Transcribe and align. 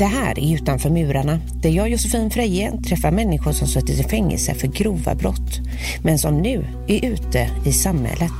Det 0.00 0.06
här 0.06 0.38
är 0.38 0.54
Utanför 0.54 0.90
murarna, 0.90 1.40
där 1.62 1.70
jag, 1.70 1.88
Josefin 1.88 2.30
Freje, 2.30 2.72
träffar 2.88 3.10
människor 3.10 3.52
som 3.52 3.68
suttit 3.68 4.00
i 4.00 4.02
fängelse 4.02 4.54
för 4.54 4.68
grova 4.68 5.14
brott, 5.14 5.60
men 6.02 6.18
som 6.18 6.38
nu 6.38 6.66
är 6.88 7.04
ute 7.04 7.50
i 7.66 7.72
samhället. 7.72 8.32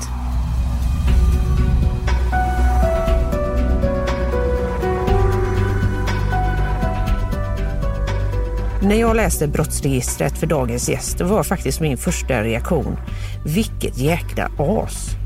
När 8.82 9.00
jag 9.00 9.16
läste 9.16 9.48
brottsregistret 9.48 10.38
för 10.38 10.46
dagens 10.46 10.88
gäst 10.88 11.20
var 11.20 11.42
faktiskt 11.42 11.80
min 11.80 11.96
första 11.96 12.44
reaktion, 12.44 12.96
vilket 13.44 13.98
jäkla 13.98 14.50
as. 14.58 15.19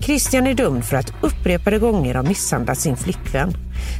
Christian 0.00 0.46
är 0.46 0.54
dömd 0.54 0.84
för 0.84 0.96
att 0.96 1.12
upprepade 1.20 1.78
gånger 1.78 2.14
ha 2.14 2.22
misshandlat 2.22 2.78
sin 2.78 2.96
flickvän, 2.96 3.52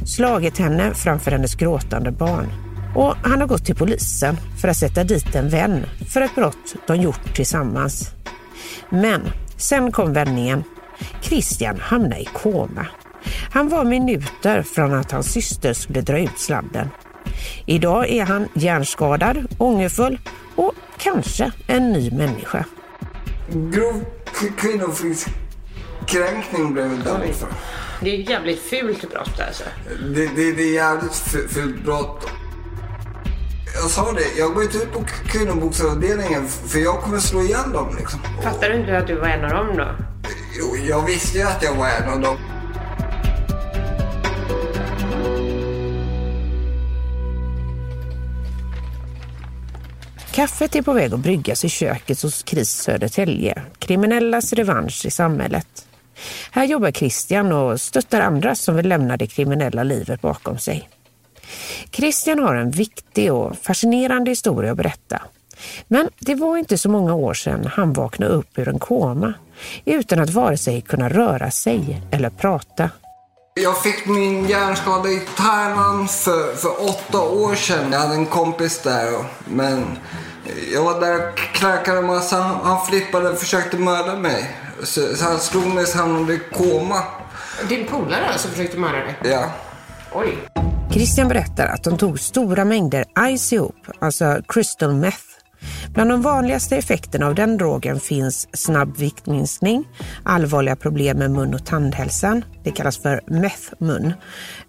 slagit 0.05 0.57
henne 0.57 0.93
framför 0.93 1.31
hennes 1.31 1.55
gråtande 1.55 2.11
barn. 2.11 2.47
Och 2.95 3.15
han 3.23 3.41
har 3.41 3.47
gått 3.47 3.65
till 3.65 3.75
polisen 3.75 4.37
för 4.61 4.67
att 4.67 4.77
sätta 4.77 5.03
dit 5.03 5.35
en 5.35 5.49
vän 5.49 5.85
för 6.09 6.21
ett 6.21 6.35
brott 6.35 6.75
de 6.87 6.95
gjort 6.95 7.35
tillsammans. 7.35 8.09
Men 8.89 9.21
sen 9.57 9.91
kom 9.91 10.13
vändningen. 10.13 10.63
Christian 11.21 11.79
hamnade 11.79 12.21
i 12.21 12.25
koma. 12.25 12.87
Han 13.51 13.69
var 13.69 13.83
minuter 13.83 14.61
från 14.61 14.93
att 14.93 15.11
hans 15.11 15.31
syster 15.31 15.73
skulle 15.73 16.01
dra 16.01 16.19
ut 16.19 16.39
sladden. 16.39 16.89
Idag 17.65 18.09
är 18.09 18.25
han 18.25 18.47
hjärnskadad, 18.53 19.55
ångerfull 19.57 20.19
och 20.55 20.73
kanske 20.97 21.51
en 21.67 21.91
ny 21.91 22.11
människa. 22.11 22.65
Grov 23.51 24.05
kvinnofridskränkning 26.09 26.73
blev 26.73 26.89
det 26.89 26.95
dömd 27.03 27.35
för. 27.35 27.47
Det 28.01 28.15
är 28.15 28.23
ett 28.23 28.29
jävligt 28.29 28.59
fult 28.59 29.11
brott 29.11 29.39
alltså. 29.47 29.63
Det, 30.15 30.27
det, 30.35 30.51
det 30.51 30.63
är 30.63 30.73
jävligt 30.73 31.11
fu- 31.13 31.47
fult 31.47 31.83
brott. 31.85 32.27
Jag 33.81 33.89
sa 33.89 34.11
det, 34.11 34.39
jag 34.39 34.53
går 34.53 34.63
inte 34.63 34.77
ut 34.77 34.91
på 34.93 35.03
kvinnoboksavdelningen 35.27 36.47
för 36.47 36.79
jag 36.79 37.01
kommer 37.01 37.19
slå 37.19 37.41
ihjäl 37.41 37.71
dem 37.73 37.95
liksom. 37.99 38.19
Fattar 38.43 38.69
du 38.69 38.75
inte 38.75 38.97
att 38.97 39.07
du 39.07 39.15
var 39.15 39.27
en 39.27 39.43
av 39.45 39.49
dem 39.65 39.77
då? 39.77 39.87
Jo, 40.59 40.75
jag 40.89 41.05
visste 41.05 41.37
ju 41.37 41.43
att 41.43 41.63
jag 41.63 41.75
var 41.75 41.87
en 41.87 42.09
av 42.13 42.21
dem. 42.21 42.37
Kaffet 50.31 50.75
är 50.75 50.81
på 50.81 50.93
väg 50.93 51.13
att 51.13 51.19
bryggas 51.19 51.65
i 51.65 51.69
köket 51.69 52.21
hos 52.21 52.43
Kris 52.43 52.69
Södertälje, 52.69 53.61
kriminellas 53.79 54.53
revansch 54.53 55.05
i 55.05 55.11
samhället. 55.11 55.85
Här 56.51 56.65
jobbar 56.65 56.91
Christian 56.91 57.51
och 57.51 57.81
stöttar 57.81 58.21
andra 58.21 58.55
som 58.55 58.75
vill 58.75 58.87
lämna 58.87 59.17
det 59.17 59.27
kriminella 59.27 59.83
livet 59.83 60.21
bakom 60.21 60.57
sig. 60.57 60.89
Christian 61.91 62.39
har 62.39 62.55
en 62.55 62.71
viktig 62.71 63.33
och 63.33 63.57
fascinerande 63.57 64.31
historia 64.31 64.71
att 64.71 64.77
berätta. 64.77 65.21
Men 65.87 66.09
det 66.19 66.35
var 66.35 66.57
inte 66.57 66.77
så 66.77 66.89
många 66.89 67.13
år 67.13 67.33
sedan 67.33 67.69
han 67.73 67.93
vaknade 67.93 68.33
upp 68.33 68.59
ur 68.59 68.67
en 68.67 68.79
koma 68.79 69.33
utan 69.85 70.19
att 70.19 70.29
vare 70.29 70.57
sig 70.57 70.81
kunna 70.81 71.09
röra 71.09 71.51
sig 71.51 72.01
eller 72.11 72.29
prata. 72.29 72.89
Jag 73.53 73.83
fick 73.83 74.05
min 74.05 74.47
hjärnskada 74.47 75.09
i 75.09 75.21
Thailand 75.37 76.11
för, 76.11 76.55
för 76.55 76.83
åtta 76.89 77.21
år 77.21 77.55
sedan. 77.55 77.91
Jag 77.91 77.99
hade 77.99 78.13
en 78.13 78.25
kompis 78.25 78.81
där. 78.83 79.25
Men 79.45 79.97
jag 80.73 80.83
var 80.83 81.01
där 81.01 81.29
och 81.29 81.37
knarkade 81.37 81.97
en 81.97 82.05
massa. 82.05 82.37
Han 82.37 82.85
flippade 82.85 83.29
och 83.29 83.39
försökte 83.39 83.77
mörda 83.77 84.15
mig. 84.15 84.55
Så, 84.83 85.15
så 85.15 85.25
han 85.25 85.39
slog 85.39 85.67
mig 85.67 85.85
så 85.85 85.97
han 85.97 86.11
hamnade 86.11 86.33
i 86.33 86.39
koma. 86.53 87.03
Din 87.69 87.85
polare 87.85 88.25
alltså 88.27 88.47
försökte 88.47 88.77
mörda 88.77 88.97
dig? 88.97 89.15
Ja. 89.23 89.51
Oj. 90.13 90.37
Christian 90.91 91.27
berättar 91.27 91.67
att 91.67 91.83
de 91.83 91.97
tog 91.97 92.19
stora 92.19 92.65
mängder 92.65 93.05
ice 93.37 93.53
ihop, 93.53 93.75
alltså 93.99 94.41
crystal 94.47 94.93
meth. 94.93 95.23
Bland 95.93 96.09
de 96.09 96.21
vanligaste 96.21 96.75
effekterna 96.75 97.27
av 97.27 97.35
den 97.35 97.57
drogen 97.57 97.99
finns 97.99 98.47
snabb 98.53 98.97
viktminskning, 98.97 99.87
allvarliga 100.23 100.75
problem 100.75 101.17
med 101.17 101.31
mun 101.31 101.53
och 101.53 101.65
tandhälsan, 101.65 102.45
det 102.63 102.71
kallas 102.71 102.97
för 102.97 103.21
meth-mun, 103.27 104.13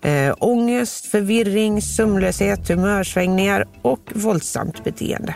äh, 0.02 0.34
ångest, 0.38 1.06
förvirring, 1.06 1.82
sömnlöshet, 1.82 2.68
humörsvängningar 2.68 3.68
och 3.82 4.12
våldsamt 4.14 4.84
beteende. 4.84 5.34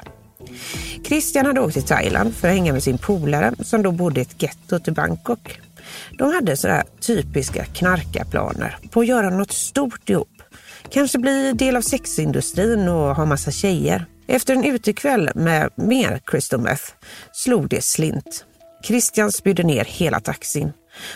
Christian 1.04 1.46
hade 1.46 1.60
åkt 1.60 1.74
till 1.74 1.82
Thailand 1.82 2.34
för 2.34 2.48
att 2.48 2.54
hänga 2.54 2.72
med 2.72 2.82
sin 2.82 2.98
polare 2.98 3.54
som 3.60 3.82
då 3.82 3.92
bodde 3.92 4.20
i 4.20 4.22
ett 4.22 4.42
getto 4.42 4.78
till 4.78 4.92
Bangkok. 4.92 5.60
De 6.18 6.32
hade 6.32 6.56
sådär 6.56 6.82
typiska 7.00 7.64
knarkarplaner 7.64 8.78
på 8.90 9.00
att 9.00 9.06
göra 9.06 9.30
något 9.30 9.52
stort 9.52 10.10
ihop. 10.10 10.42
Kanske 10.90 11.18
bli 11.18 11.52
del 11.52 11.76
av 11.76 11.80
sexindustrin 11.80 12.88
och 12.88 13.16
ha 13.16 13.24
massa 13.24 13.50
tjejer. 13.50 14.06
Efter 14.26 14.54
en 14.54 14.64
utekväll 14.64 15.30
med 15.34 15.70
mer 15.74 16.20
crystal 16.24 16.60
meth 16.60 16.84
slog 17.32 17.68
det 17.68 17.84
slint. 17.84 18.44
Christian 18.84 19.32
spydde 19.32 19.62
ner 19.62 19.84
hela 19.84 20.20
taxin. 20.20 20.72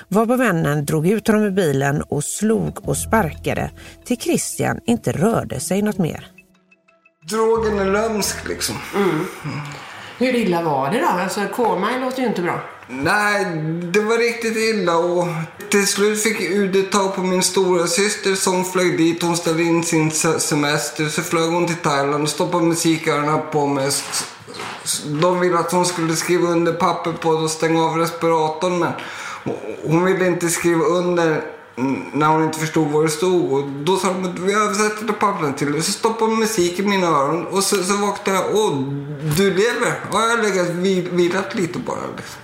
varpå 0.09 0.37
vännen 0.37 0.85
drog 0.85 1.07
ut 1.09 1.27
honom 1.27 1.43
ur 1.43 1.51
bilen 1.51 2.03
och 2.03 2.25
slog 2.25 2.89
och 2.89 2.97
sparkade 2.97 3.71
till 4.05 4.17
Christian 4.17 4.81
inte 4.87 5.13
rörde 5.13 5.61
sig 5.61 5.83
något 5.83 5.99
mer. 5.99 6.38
Drogen 7.29 7.79
är 7.79 7.85
lömsk 7.85 8.49
liksom. 8.49 8.77
Hur 10.19 10.35
illa 10.35 10.63
var 10.63 10.91
det 10.91 11.01
då? 11.01 11.07
Alltså 11.07 11.41
koma 11.55 11.89
låter 12.01 12.23
ju 12.23 12.29
inte 12.29 12.43
bra. 12.43 12.61
Nej, 12.89 13.45
det 13.93 14.01
var 14.01 14.19
riktigt 14.19 14.57
illa 14.57 14.97
och 14.97 15.27
till 15.71 15.87
slut 15.87 16.23
fick 16.23 16.41
UD 16.41 16.91
tag 16.93 17.15
på 17.15 17.21
min 17.23 17.43
stora 17.43 17.87
syster 17.87 18.35
som 18.35 18.65
flög 18.65 18.97
dit. 18.99 19.23
Hon 19.23 19.37
ställde 19.37 19.63
in 19.63 19.85
sin 19.85 20.11
se- 20.11 20.41
semester. 20.41 21.05
Så 21.09 21.23
flög 21.23 21.51
hon 21.51 21.67
till 21.67 21.77
Thailand 21.77 22.23
och 22.23 22.29
stoppade 22.29 22.65
musiköronen 22.65 23.41
på 23.53 23.67
mig. 23.67 23.91
De 25.23 25.41
ville 25.41 25.59
att 25.59 25.73
hon 25.73 25.87
skulle 25.87 26.17
skriva 26.17 26.49
under 26.49 26.73
papper 26.73 27.13
på 27.13 27.33
det 27.33 27.39
och 27.39 27.51
stänga 27.51 27.85
av 27.85 27.97
respiratorn 27.97 28.79
men 28.79 28.93
hon 29.87 30.05
ville 30.05 30.27
inte 30.27 30.49
skriva 30.49 30.85
under 30.85 31.43
när 32.13 32.27
hon 32.27 32.45
inte 32.45 32.59
förstod 32.59 32.89
vad 32.89 33.05
det 33.05 33.09
stod. 33.09 33.53
Och 33.53 33.69
då 33.69 33.97
sa 33.97 34.09
de 34.13 34.25
att 34.25 34.39
vi 34.39 34.53
översätter 34.55 35.07
det 35.07 35.13
pappren 35.13 35.55
till 35.55 35.73
dig. 35.73 35.83
Så 35.83 35.93
stoppade 35.93 36.31
de 36.31 36.41
musik 36.41 36.79
i 36.79 36.83
mina 36.83 37.07
öron 37.07 37.47
och 37.47 37.63
så, 37.63 37.77
så 37.77 37.97
vaknade 37.97 38.39
jag. 38.39 38.47
Åh, 38.55 38.79
du 39.37 39.51
lever? 39.51 39.93
Ja, 40.13 40.21
jag 40.21 40.37
har 40.37 40.43
legat 40.43 40.67
vil- 40.69 41.11
vilat 41.17 41.55
lite 41.55 41.79
bara. 41.79 41.99
Liksom. 42.17 42.41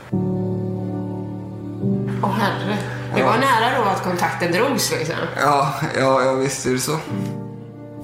Åh 2.22 2.31
herre. 2.33 2.78
Det 3.17 3.22
var 3.22 3.39
nära 3.39 3.78
då 3.78 3.91
att 3.91 4.03
kontakten 4.03 4.53
drogs 4.53 4.91
liksom. 4.93 5.15
Ja, 5.41 5.75
ja, 5.99 6.22
jag 6.25 6.37
visste 6.37 6.69
det 6.71 6.78
så. 6.78 6.97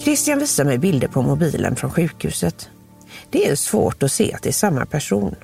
Christian 0.01 0.39
visar 0.39 0.65
mig 0.65 0.79
bilder 0.79 1.09
på 1.09 1.23
mobilen 1.23 1.77
från 1.77 1.91
sjukhuset. 1.91 2.69
Det 3.31 3.49
är 3.49 3.55
svårt 3.57 4.03
att 4.03 4.12
se 4.12 4.33
att 4.35 4.43
det 4.43 4.49
är 4.49 4.53
samma 4.53 4.87
person. 4.87 5.35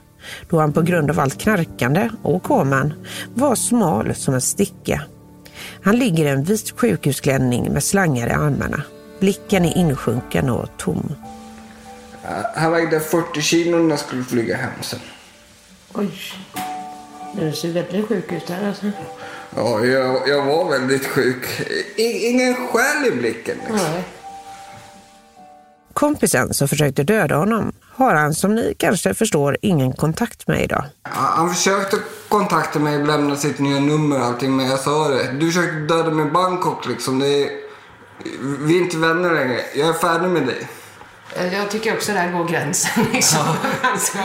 Då 0.50 0.60
han 0.60 0.72
på 0.72 0.82
grund 0.82 1.10
av 1.10 1.20
allt 1.20 1.38
knarkande 1.40 2.10
och 2.22 2.42
koman 2.42 2.92
var 3.34 3.54
smal 3.54 4.14
som 4.14 4.34
en 4.34 4.40
sticka. 4.40 5.02
Han 5.86 5.96
ligger 5.96 6.24
i 6.24 6.28
en 6.28 6.44
vit 6.44 6.70
sjukhusklänning 6.76 7.72
med 7.72 7.84
slangar 7.84 8.28
i 8.28 8.30
armarna. 8.30 8.82
Blicken 9.20 9.64
är 9.64 9.76
insjunken 9.76 10.50
och 10.50 10.68
tom. 10.78 11.14
Han 12.54 12.72
vägde 12.72 13.00
40 13.00 13.40
kilo 13.40 13.78
när 13.78 13.90
jag 13.90 13.98
skulle 13.98 14.24
flyga 14.24 14.56
hem 14.56 14.82
sen. 14.82 15.00
Oj. 15.94 16.10
Du 17.40 17.52
ser 17.52 17.72
väldigt 17.72 18.08
sjuk 18.08 18.32
ut 18.32 18.50
här 18.50 18.68
alltså. 18.68 18.86
Ja, 19.56 19.84
jag, 19.84 20.28
jag 20.28 20.46
var 20.46 20.70
väldigt 20.70 21.06
sjuk. 21.06 21.46
I, 21.96 22.26
ingen 22.26 22.54
själ 22.54 23.06
i 23.06 23.10
blicken. 23.10 23.56
Liksom. 23.58 23.92
Nej. 23.92 24.04
Kompisen 25.92 26.54
som 26.54 26.68
försökte 26.68 27.02
döda 27.02 27.36
honom 27.36 27.72
har 27.96 28.14
han 28.14 28.34
som 28.34 28.54
ni 28.54 28.74
kanske 28.78 29.14
förstår 29.14 29.56
ingen 29.62 29.92
kontakt 29.92 30.48
med 30.48 30.62
idag. 30.62 30.84
Han 31.02 31.54
försökte 31.54 31.96
kontakta 32.28 32.78
mig 32.78 33.04
lämna 33.04 33.36
sitt 33.36 33.58
nya 33.58 33.80
nummer 33.80 34.18
och 34.20 34.24
allting, 34.26 34.56
men 34.56 34.66
jag 34.66 34.80
sa 34.80 35.08
det. 35.08 35.32
Du 35.32 35.46
försökte 35.46 35.94
döda 35.94 36.10
mig 36.10 36.26
i 36.26 36.30
Bangkok 36.30 36.86
liksom. 36.86 37.18
Det 37.18 37.26
är, 37.44 37.50
vi 38.58 38.76
är 38.76 38.80
inte 38.80 38.96
vänner 38.96 39.34
längre. 39.34 39.60
Jag 39.74 39.88
är 39.88 39.92
färdig 39.92 40.28
med 40.28 40.46
dig. 40.46 40.68
Jag 41.52 41.70
tycker 41.70 41.94
också 41.94 42.12
där 42.12 42.32
går 42.32 42.48
gränsen 42.48 43.04
liksom. 43.12 43.46
Alltså. 43.82 44.18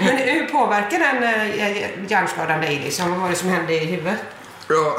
Men 0.00 0.16
hur 0.16 0.46
påverkar 0.48 0.98
den 0.98 1.22
eh, 1.22 2.10
hjärnskadan 2.10 2.60
dig 2.60 2.80
liksom? 2.84 3.10
Vad 3.10 3.20
var 3.20 3.28
det 3.28 3.34
som 3.34 3.48
hände 3.48 3.74
i 3.74 3.86
huvudet? 3.86 4.18
Ja, 4.68 4.98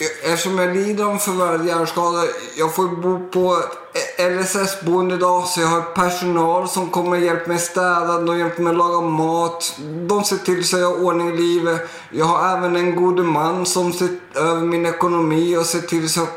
Eftersom 0.00 0.58
jag 0.58 0.76
lider 0.76 1.04
av 1.04 1.16
förvärrad 1.16 1.66
hjärnskada, 1.66 2.24
jag 2.56 2.74
får 2.74 2.88
bo 2.88 3.28
på 3.30 3.62
LSS-boende 4.18 5.14
idag 5.14 5.46
så 5.46 5.60
jag 5.60 5.68
har 5.68 5.80
personal 5.80 6.68
som 6.68 6.90
kommer 6.90 7.16
och 7.16 7.22
hjälper 7.22 7.48
mig 7.48 7.58
städa, 7.58 8.20
de 8.20 8.38
hjälper 8.38 8.62
mig 8.62 8.74
laga 8.74 9.00
mat. 9.00 9.78
De 10.08 10.24
ser 10.24 10.36
till 10.36 10.68
så 10.68 10.78
jag 10.78 10.86
har 10.86 11.04
ordning 11.04 11.28
i 11.28 11.36
livet. 11.36 11.88
Jag 12.10 12.24
har 12.24 12.56
även 12.56 12.76
en 12.76 12.96
god 12.96 13.24
man 13.24 13.66
som 13.66 13.92
ser 13.92 14.08
över 14.34 14.60
min 14.60 14.86
ekonomi 14.86 15.56
och 15.56 15.66
ser 15.66 15.80
till 15.80 16.08
så 16.08 16.20
jag 16.20 16.28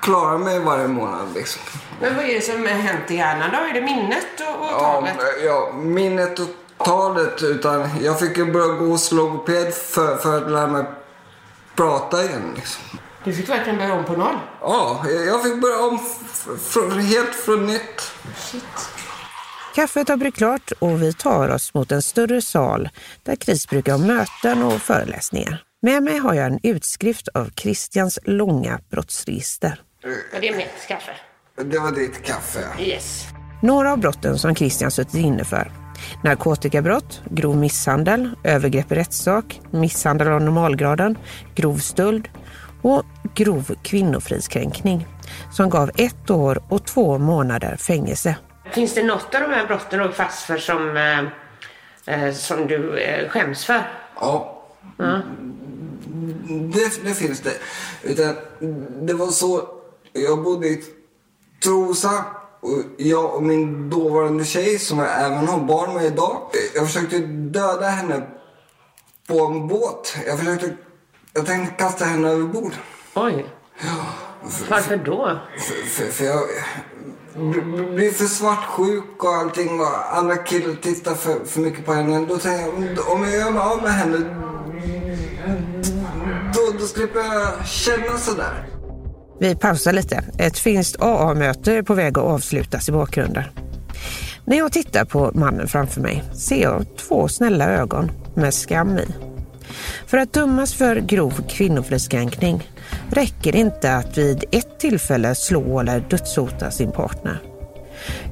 klarar 0.00 0.38
mig 0.38 0.58
varje 0.58 0.88
månad. 0.88 1.26
Liksom. 1.34 1.62
Men 2.00 2.16
vad 2.16 2.24
är 2.24 2.34
det 2.34 2.40
som 2.40 2.62
har 2.62 2.68
hänt 2.68 3.10
i 3.10 3.14
hjärnan 3.14 3.50
då? 3.52 3.58
Är 3.58 3.72
det 3.72 3.80
minnet 3.80 4.40
och, 4.40 4.64
och 4.64 4.80
talet? 4.80 5.14
Ja, 5.18 5.44
ja, 5.44 5.72
minnet 5.76 6.38
och 6.38 6.48
talet. 6.84 7.42
Utan 7.42 7.88
jag 8.02 8.20
fick 8.20 8.36
ju 8.36 8.52
börja 8.52 8.66
gå 8.66 8.84
hos 8.84 9.12
logoped 9.12 9.74
för, 9.74 10.16
för 10.16 10.36
att 10.36 10.50
lära 10.50 10.66
mig 10.66 10.84
prata 11.76 12.24
igen. 12.24 12.52
Liksom. 12.56 12.82
Du 13.24 13.32
fick 13.32 13.48
verkligen 13.48 13.78
börja 13.78 13.94
om 13.94 14.04
på 14.04 14.12
noll? 14.12 14.38
Ja, 14.60 15.04
jag 15.26 15.42
fick 15.42 15.60
börja 15.60 15.78
om 15.78 15.98
helt 17.02 17.34
från 17.34 17.66
nytt. 17.66 18.12
Shit. 18.36 18.64
Kaffet 19.74 20.08
har 20.08 20.16
blivit 20.16 20.34
klart 20.34 20.72
och 20.78 21.02
vi 21.02 21.12
tar 21.12 21.48
oss 21.48 21.74
mot 21.74 21.92
en 21.92 22.02
större 22.02 22.42
sal 22.42 22.88
där 23.22 23.36
Chris 23.36 23.68
brukar 23.68 23.92
ha 23.92 23.98
möten 23.98 24.62
och 24.62 24.82
föreläsningar. 24.82 25.62
Med 25.82 26.02
mig 26.02 26.18
har 26.18 26.34
jag 26.34 26.46
en 26.46 26.60
utskrift 26.62 27.28
av 27.28 27.50
Christians 27.56 28.18
långa 28.24 28.80
brottsregister. 28.90 29.80
Och 30.34 30.40
det 30.40 30.48
är 30.48 30.56
mitt 30.56 30.86
kaffe? 30.88 31.12
Det 31.56 31.78
var 31.78 31.92
ditt 31.92 32.22
kaffe. 32.22 32.60
Yes. 32.80 33.26
Några 33.62 33.92
av 33.92 33.98
brotten 33.98 34.38
som 34.38 34.54
Christian 34.54 34.90
suttit 34.90 35.14
inne 35.14 35.44
för. 35.44 35.83
Narkotikabrott, 36.24 37.22
grov 37.30 37.56
misshandel, 37.56 38.30
övergrepp 38.44 38.92
i 38.92 38.94
rättssak, 38.94 39.60
misshandel 39.70 40.28
av 40.28 40.42
normalgraden, 40.42 41.18
grov 41.54 41.78
stöld 41.78 42.28
och 42.82 43.04
grov 43.34 43.74
kvinnofridskränkning 43.82 45.06
som 45.52 45.70
gav 45.70 45.90
ett 45.96 46.30
år 46.30 46.62
och 46.68 46.86
två 46.86 47.18
månader 47.18 47.76
fängelse. 47.76 48.36
Finns 48.70 48.94
det 48.94 49.02
något 49.02 49.34
av 49.34 49.40
de 49.40 49.50
här 49.50 49.66
brotten 49.66 49.98
du 49.98 50.12
fast 50.12 50.42
för 50.42 50.58
som, 50.58 50.96
eh, 50.96 52.24
eh, 52.24 52.34
som 52.34 52.66
du 52.66 52.98
eh, 52.98 53.28
skäms 53.28 53.64
för? 53.64 53.82
Ja. 54.20 54.62
Det, 56.48 57.04
det 57.04 57.14
finns 57.14 57.40
det. 57.40 57.54
Utan, 58.02 58.34
det 59.06 59.14
var 59.14 59.26
så, 59.26 59.68
jag 60.12 60.42
bodde 60.42 60.66
i 60.66 60.84
Trosa 61.62 62.24
och 62.64 62.84
jag 62.96 63.34
och 63.34 63.42
min 63.42 63.90
dåvarande 63.90 64.44
tjej 64.44 64.78
som 64.78 64.98
jag 64.98 65.22
även 65.22 65.48
har 65.48 65.60
barn 65.60 65.94
med 65.94 66.04
idag. 66.04 66.50
Jag 66.74 66.86
försökte 66.86 67.18
döda 67.18 67.86
henne 67.86 68.22
på 69.28 69.40
en 69.40 69.68
båt. 69.68 70.16
Jag 70.26 70.38
försökte, 70.38 70.76
jag 71.32 71.46
tänkte 71.46 71.74
kasta 71.74 72.04
henne 72.04 72.28
över 72.28 72.44
bord. 72.44 72.72
Oj. 73.14 73.46
Varför 74.70 74.96
då? 74.96 75.40
För, 75.58 75.88
för, 75.88 76.12
för 76.12 76.24
jag 76.24 76.42
blir 77.94 78.10
för 78.10 78.24
svartsjuk 78.24 79.24
och 79.24 79.34
allting 79.34 79.80
och 79.80 80.16
andra 80.16 80.36
killar 80.36 80.74
tittar 80.74 81.14
för, 81.14 81.44
för 81.44 81.60
mycket 81.60 81.86
på 81.86 81.92
henne. 81.92 82.26
Då 82.26 82.38
tänker 82.38 82.94
jag, 82.96 83.12
om 83.12 83.22
jag 83.22 83.32
gör 83.32 83.50
mig 83.50 83.62
av 83.62 83.82
med 83.82 83.92
henne 83.92 84.18
då, 86.54 86.78
då 86.78 86.86
slipper 86.86 87.20
jag 87.20 87.66
känna 87.66 88.18
sådär. 88.18 88.73
Vi 89.40 89.54
pausar 89.54 89.92
lite. 89.92 90.24
Ett 90.38 90.58
finskt 90.58 91.02
AA-möte 91.02 91.72
är 91.72 91.82
på 91.82 91.94
väg 91.94 92.18
att 92.18 92.24
avslutas 92.24 92.88
i 92.88 92.92
bakgrunden. 92.92 93.44
När 94.44 94.56
jag 94.56 94.72
tittar 94.72 95.04
på 95.04 95.30
mannen 95.34 95.68
framför 95.68 96.00
mig 96.00 96.24
ser 96.34 96.62
jag 96.62 96.86
två 96.96 97.28
snälla 97.28 97.70
ögon 97.70 98.10
med 98.34 98.54
skam 98.54 98.98
i. 98.98 99.06
För 100.06 100.18
att 100.18 100.32
dömas 100.32 100.74
för 100.74 100.96
grov 100.96 101.44
kvinnofridskränkning 101.48 102.70
räcker 103.10 103.52
det 103.52 103.58
inte 103.58 103.96
att 103.96 104.18
vid 104.18 104.44
ett 104.50 104.78
tillfälle 104.78 105.34
slå 105.34 105.80
eller 105.80 106.00
dödshota 106.00 106.70
sin 106.70 106.92
partner. 106.92 107.38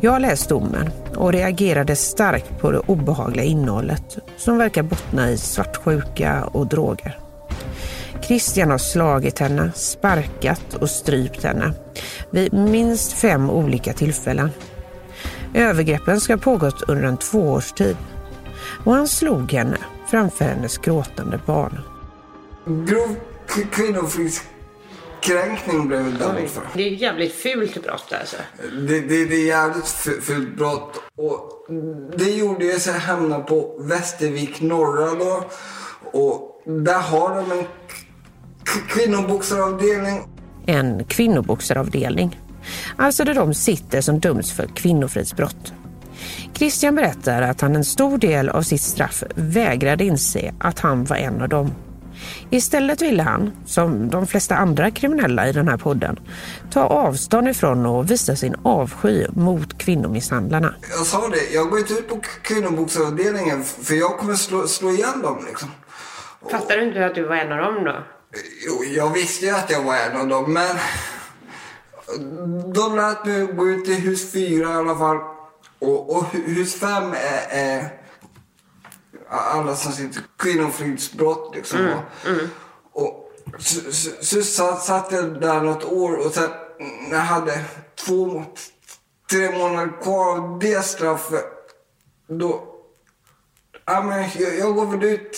Jag 0.00 0.12
har 0.12 0.20
läst 0.20 0.48
domen 0.48 0.90
och 1.16 1.32
reagerade 1.32 1.96
starkt 1.96 2.58
på 2.60 2.70
det 2.70 2.78
obehagliga 2.78 3.44
innehållet 3.44 4.18
som 4.36 4.58
verkar 4.58 4.82
bottna 4.82 5.30
i 5.30 5.36
svartsjuka 5.36 6.44
och 6.44 6.66
droger. 6.66 7.21
Christian 8.22 8.70
har 8.70 8.78
slagit 8.78 9.38
henne, 9.38 9.72
sparkat 9.74 10.74
och 10.74 10.90
strypt 10.90 11.44
henne 11.44 11.74
vid 12.30 12.52
minst 12.52 13.12
fem 13.12 13.50
olika 13.50 13.92
tillfällen. 13.92 14.50
Övergreppen 15.54 16.20
ska 16.20 16.32
ha 16.32 16.40
pågått 16.40 16.82
under 16.88 17.04
en 17.04 17.16
tvåårstid 17.16 17.96
och 18.84 18.94
han 18.94 19.08
slog 19.08 19.52
henne 19.52 19.76
framför 20.10 20.44
hennes 20.44 20.78
gråtande 20.78 21.40
barn. 21.46 21.80
Grov 22.66 23.16
kvinnofridskränkning 23.72 25.88
blev 25.88 26.04
det 26.04 26.10
dömd 26.10 26.48
för. 26.48 26.62
Det 26.74 26.88
är 26.88 26.92
ett 26.92 27.00
jävligt 27.00 27.34
fult 27.34 27.82
brott 27.82 28.12
alltså. 28.20 28.36
Det, 28.72 29.00
det, 29.00 29.24
det 29.24 29.34
är 29.34 29.46
jävligt 29.46 29.84
fu- 29.86 30.20
fult 30.20 30.56
brott. 30.56 31.00
Och 31.16 31.48
det 32.18 32.30
gjorde 32.30 32.64
ju 32.64 32.80
så 32.80 32.90
jag 32.90 32.98
hamnade 32.98 33.44
på 33.44 33.76
Västervik 33.80 34.60
norra 34.60 35.14
då. 35.14 35.44
Och 36.12 36.62
där 36.64 36.98
har 37.00 37.36
de 37.36 37.52
en 37.58 37.64
kvinnoboxaravdelning. 38.88 40.28
En 40.66 41.04
kvinnoboxaravdelning. 41.04 42.40
Alltså 42.96 43.24
där 43.24 43.34
de 43.34 43.54
sitter 43.54 44.00
som 44.00 44.20
döms 44.20 44.52
för 44.52 44.66
kvinnofridsbrott. 44.66 45.72
Christian 46.54 46.94
berättar 46.94 47.42
att 47.42 47.60
han 47.60 47.76
en 47.76 47.84
stor 47.84 48.18
del 48.18 48.48
av 48.48 48.62
sitt 48.62 48.80
straff 48.82 49.22
vägrade 49.34 50.04
inse 50.04 50.54
att 50.60 50.78
han 50.78 51.04
var 51.04 51.16
en 51.16 51.42
av 51.42 51.48
dem. 51.48 51.70
Istället 52.50 53.02
ville 53.02 53.22
han, 53.22 53.52
som 53.66 54.10
de 54.10 54.26
flesta 54.26 54.56
andra 54.56 54.90
kriminella 54.90 55.48
i 55.48 55.52
den 55.52 55.68
här 55.68 55.76
podden, 55.76 56.18
ta 56.70 56.80
avstånd 56.84 57.48
ifrån 57.48 57.86
och 57.86 58.10
visa 58.10 58.36
sin 58.36 58.54
avsky 58.62 59.26
mot 59.32 59.78
kvinnomisshandlarna. 59.78 60.74
Jag 60.96 61.06
sa 61.06 61.28
det, 61.28 61.54
jag 61.54 61.70
går 61.70 61.78
inte 61.78 61.92
ut 61.92 62.08
på 62.08 62.14
k- 62.14 62.22
kvinnoboxaravdelningen 62.42 63.64
för 63.64 63.94
jag 63.94 64.18
kommer 64.18 64.34
slå, 64.34 64.66
slå 64.66 64.90
ihjäl 64.90 65.22
dem 65.22 65.44
liksom. 65.48 65.68
Fattar 66.50 66.76
du 66.76 66.88
inte 66.88 67.06
att 67.06 67.14
du 67.14 67.24
var 67.28 67.36
en 67.36 67.52
av 67.52 67.58
dem 67.58 67.84
då? 67.84 67.94
Jo, 68.66 68.84
jag 68.84 69.12
visste 69.12 69.46
ju 69.46 69.52
att 69.52 69.70
jag 69.70 69.82
var 69.82 69.96
en 69.96 70.16
av 70.16 70.28
dem, 70.28 70.52
men 70.52 70.76
de 72.72 72.96
lät 72.96 73.24
mig 73.24 73.46
gå 73.46 73.68
ut 73.68 73.88
i 73.88 73.94
hus 73.94 74.32
fyra 74.32 74.70
i 74.70 74.74
alla 74.76 74.98
fall. 74.98 75.16
Och, 75.78 76.16
och 76.16 76.22
hu- 76.24 76.46
hus 76.54 76.74
fem 76.74 77.12
är, 77.12 77.46
är 77.50 78.00
alla 79.28 79.76
som 79.76 79.92
sitter 79.92 80.22
kvinnofridsbrott 80.38 81.54
liksom. 81.54 81.80
Och, 82.92 83.02
och 83.02 83.30
så, 83.58 83.92
så, 83.92 84.10
så 84.22 84.42
satt, 84.42 84.82
satt 84.84 85.12
jag 85.12 85.40
där 85.40 85.60
något 85.60 85.84
år 85.84 86.26
och 86.26 86.32
sen 86.34 86.50
när 87.08 87.16
jag 87.16 87.24
hade 87.24 87.64
två, 88.06 88.44
tre 89.30 89.58
månader 89.58 90.02
kvar 90.02 90.38
av 90.38 90.58
det 90.58 90.84
straffet, 90.84 91.44
då... 92.28 92.68
Ja, 93.84 94.02
men 94.02 94.30
jag, 94.38 94.58
jag 94.58 94.74
går 94.74 94.86
väl 94.86 95.02
ut 95.04 95.36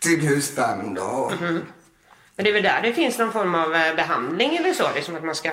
till 0.00 0.20
hus 0.20 0.54
fem 0.54 0.94
då. 0.94 1.32
Men 1.40 2.44
det 2.44 2.48
är 2.50 2.54
väl 2.54 2.62
där 2.62 2.82
det 2.82 2.92
finns 2.92 3.18
någon 3.18 3.32
form 3.32 3.54
av 3.54 3.74
eh, 3.74 3.94
behandling 3.96 4.56
eller 4.56 4.72
så? 4.72 4.82
Det 4.94 4.98
är 4.98 5.02
som 5.02 5.16
att 5.16 5.24
man 5.24 5.34
ska, 5.34 5.52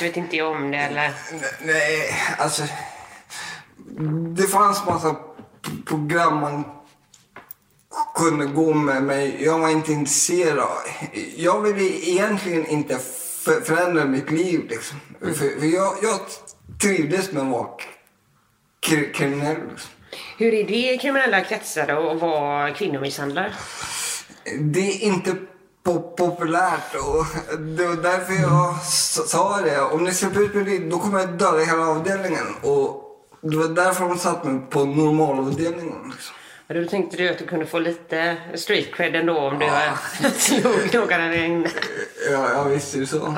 du 0.00 0.06
vet 0.06 0.16
inte 0.16 0.42
om 0.42 0.70
det 0.70 0.76
eller... 0.78 1.12
Nej, 1.60 2.14
alltså... 2.38 2.62
Det 4.36 4.42
fanns 4.46 4.86
massa 4.86 5.16
program 5.86 6.40
man 6.40 6.64
kunde 8.16 8.46
gå 8.46 8.74
med 8.74 9.02
mig. 9.02 9.44
Jag 9.44 9.58
var 9.58 9.68
inte 9.68 9.92
intresserad. 9.92 10.68
Jag 11.36 11.60
ville 11.60 11.82
egentligen 12.08 12.66
inte 12.66 12.98
för- 13.44 13.60
förändra 13.60 14.04
mitt 14.04 14.30
liv. 14.30 14.66
Liksom. 14.68 15.00
För, 15.20 15.32
för 15.60 15.66
jag, 15.66 15.94
jag 16.02 16.20
trivdes 16.82 17.32
med 17.32 17.42
att 17.42 17.48
vara 17.48 17.68
kri- 18.80 19.12
kriminell. 19.12 19.56
Liksom. 19.70 19.90
Hur 20.38 20.54
är 20.54 20.64
det 20.64 20.92
i 20.94 20.98
kriminella 20.98 21.40
kretsar 21.40 21.88
att 22.12 22.20
vara 22.20 22.70
kvinnomisshandlare? 22.70 23.52
Det 24.60 24.80
är 24.80 25.02
inte 25.02 25.30
po- 25.84 26.16
populärt 26.16 26.94
och 26.94 27.26
det 27.58 27.86
var 27.86 27.96
därför 27.96 28.32
jag 28.42 28.82
sa 29.28 29.60
det. 29.60 29.80
Om 29.80 30.04
ni 30.04 30.12
släpper 30.14 30.40
ut 30.40 30.54
mig 30.54 30.64
dit, 30.64 30.90
då 30.90 30.98
kommer 30.98 31.20
jag 31.20 31.28
döda 31.38 31.58
hela 31.64 31.86
avdelningen. 31.86 32.46
Och 32.62 33.00
det 33.42 33.56
var 33.56 33.68
därför 33.68 34.08
de 34.08 34.18
satt 34.18 34.44
mig 34.44 34.60
på 34.70 34.84
normalavdelningen. 34.84 36.12
Liksom. 36.12 36.34
Ja, 36.66 36.74
Då 36.74 36.88
tänkte 36.88 37.16
du 37.16 37.28
att 37.28 37.38
du 37.38 37.46
kunde 37.46 37.66
få 37.66 37.78
lite 37.78 38.36
street 38.54 38.94
cred 38.94 39.16
ändå 39.16 39.38
om 39.38 39.58
du 39.58 39.66
ja. 39.66 40.30
slog 40.38 41.08
där 41.08 41.44
inne. 41.44 41.68
Ja, 42.30 42.50
jag 42.52 42.64
visste 42.64 42.98
ju 42.98 43.06
så. 43.06 43.34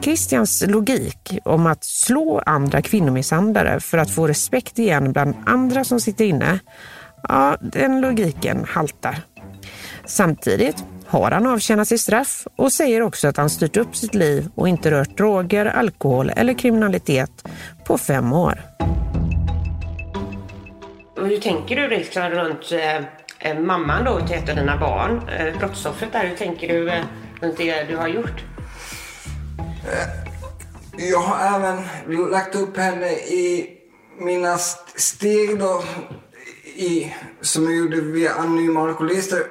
Christians 0.00 0.64
logik 0.66 1.38
om 1.44 1.66
att 1.66 1.84
slå 1.84 2.42
andra 2.46 2.82
kvinnomisshandlare 2.82 3.80
för 3.80 3.98
att 3.98 4.10
få 4.10 4.26
respekt 4.26 4.78
igen 4.78 5.12
bland 5.12 5.34
andra 5.46 5.84
som 5.84 6.00
sitter 6.00 6.24
inne, 6.24 6.58
ja, 7.28 7.56
den 7.60 8.00
logiken 8.00 8.64
haltar. 8.68 9.16
Samtidigt 10.04 10.84
har 11.06 11.30
han 11.30 11.46
avtjänat 11.46 11.88
sitt 11.88 12.00
straff 12.00 12.46
och 12.56 12.72
säger 12.72 13.02
också 13.02 13.28
att 13.28 13.36
han 13.36 13.50
styrt 13.50 13.76
upp 13.76 13.96
sitt 13.96 14.14
liv 14.14 14.48
och 14.54 14.68
inte 14.68 14.90
rört 14.90 15.16
droger, 15.16 15.66
alkohol 15.66 16.32
eller 16.36 16.54
kriminalitet 16.54 17.48
på 17.84 17.98
fem 17.98 18.32
år. 18.32 18.62
Hur 21.16 21.40
tänker 21.40 21.76
du 21.76 21.88
liksom 21.88 22.22
runt 22.22 22.72
eh, 23.38 23.58
mamman 23.58 24.04
då 24.04 24.26
till 24.26 24.36
ett 24.36 24.48
av 24.48 24.56
dina 24.56 24.76
barn, 24.76 25.28
eh, 25.28 25.58
brottsoffret 25.58 26.12
där, 26.12 26.26
hur 26.26 26.36
tänker 26.36 26.68
du 26.68 26.90
eh, 26.90 27.04
runt 27.40 27.56
det 27.56 27.84
du 27.84 27.96
har 27.96 28.08
gjort? 28.08 28.55
Eh, 29.92 30.08
jag 31.10 31.18
har 31.18 31.56
även 31.56 31.84
lagt 32.30 32.54
upp 32.54 32.76
henne 32.76 33.12
i 33.12 33.70
mina 34.18 34.58
steg 34.96 35.58
då, 35.58 35.82
i, 36.64 37.14
som 37.40 37.64
jag 37.64 37.76
gjorde 37.76 38.00
via 38.00 38.34
anonyma 38.34 38.82
alkoholister 38.82 39.46